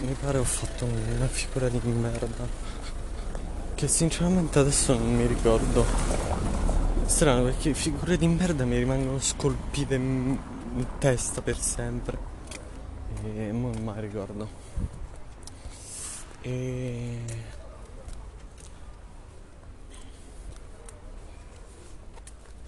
mi 0.00 0.12
pare 0.14 0.38
ho 0.38 0.44
fatto 0.44 0.84
una 0.84 1.28
figura 1.28 1.68
di 1.68 1.80
merda 1.84 2.46
che 3.74 3.88
sinceramente 3.88 4.58
adesso 4.58 4.96
non 4.96 5.14
mi 5.14 5.26
ricordo. 5.26 5.84
Strano 7.04 7.44
perché 7.44 7.74
figure 7.74 8.16
di 8.16 8.26
merda 8.28 8.64
mi 8.64 8.78
rimangono 8.78 9.18
scolpite 9.18 9.94
in, 9.94 10.38
in 10.74 10.86
testa 10.98 11.42
per 11.42 11.58
sempre 11.58 12.18
e 13.24 13.50
non 13.52 13.76
mai 13.82 14.00
ricordo. 14.00 14.48
E... 16.42 17.24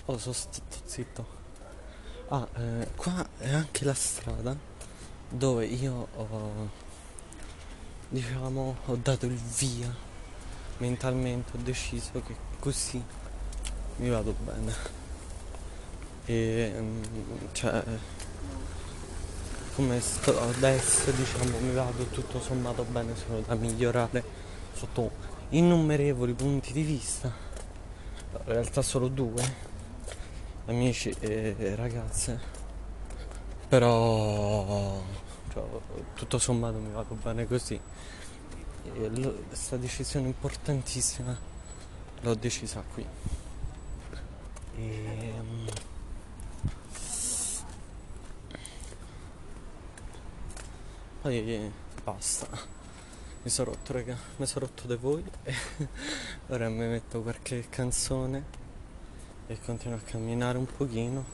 Oh, 0.06 0.18
sono 0.18 0.34
stato 0.34 0.76
zitto. 0.84 1.26
Ah, 2.28 2.46
eh, 2.58 2.88
qua 2.94 3.26
è 3.38 3.50
anche 3.54 3.86
la 3.86 3.94
strada 3.94 4.54
dove 5.30 5.64
io 5.64 6.08
ho, 6.14 6.68
diciamo, 8.10 8.76
ho 8.84 8.96
dato 8.96 9.24
il 9.24 9.40
via 9.56 9.90
mentalmente, 10.76 11.56
ho 11.56 11.60
deciso 11.62 12.20
che 12.20 12.36
così 12.58 13.02
mi 13.96 14.10
vado 14.10 14.34
bene. 14.44 14.74
E 16.26 16.74
mm, 16.78 17.02
cioè, 17.52 17.82
come 19.74 20.00
sto 20.00 20.38
adesso, 20.38 21.12
diciamo, 21.12 21.58
mi 21.60 21.72
vado 21.72 22.04
tutto 22.08 22.42
sommato 22.42 22.84
bene, 22.84 23.16
solo 23.16 23.40
da 23.40 23.54
migliorare 23.54 24.22
sotto 24.74 25.10
innumerevoli 25.48 26.34
punti 26.34 26.74
di 26.74 26.82
vista. 26.82 27.32
In 28.32 28.52
realtà 28.52 28.82
solo 28.82 29.08
due 29.08 29.72
amici 30.66 31.14
e 31.20 31.74
ragazze. 31.76 32.40
Però 33.68 35.02
cioè, 35.52 35.62
tutto 36.14 36.38
sommato 36.38 36.78
mi 36.78 36.90
vado 36.92 37.14
bene 37.14 37.46
così. 37.46 37.80
Questa 39.48 39.76
decisione 39.76 40.26
importantissima. 40.28 41.36
L'ho 42.20 42.34
decisa 42.34 42.82
qui. 42.92 43.06
E 44.76 45.32
ehm, 45.36 45.66
poi 51.20 51.72
basta. 52.02 52.46
Mi 53.42 53.50
sono 53.50 53.72
rotto 53.72 53.92
raga 53.92 54.16
mi 54.36 54.46
sono 54.46 54.64
rotto 54.64 54.86
da 54.86 54.96
voi 54.96 55.22
ora 56.48 56.66
mi 56.70 56.86
metto 56.86 57.20
qualche 57.20 57.66
canzone 57.68 58.63
e 59.46 59.58
continuo 59.60 59.98
a 59.98 60.00
camminare 60.00 60.58
un 60.58 60.66
pochino. 60.66 61.24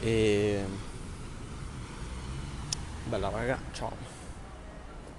E 0.00 0.64
bella 3.04 3.28
raga 3.28 3.58
ciao 3.72 4.11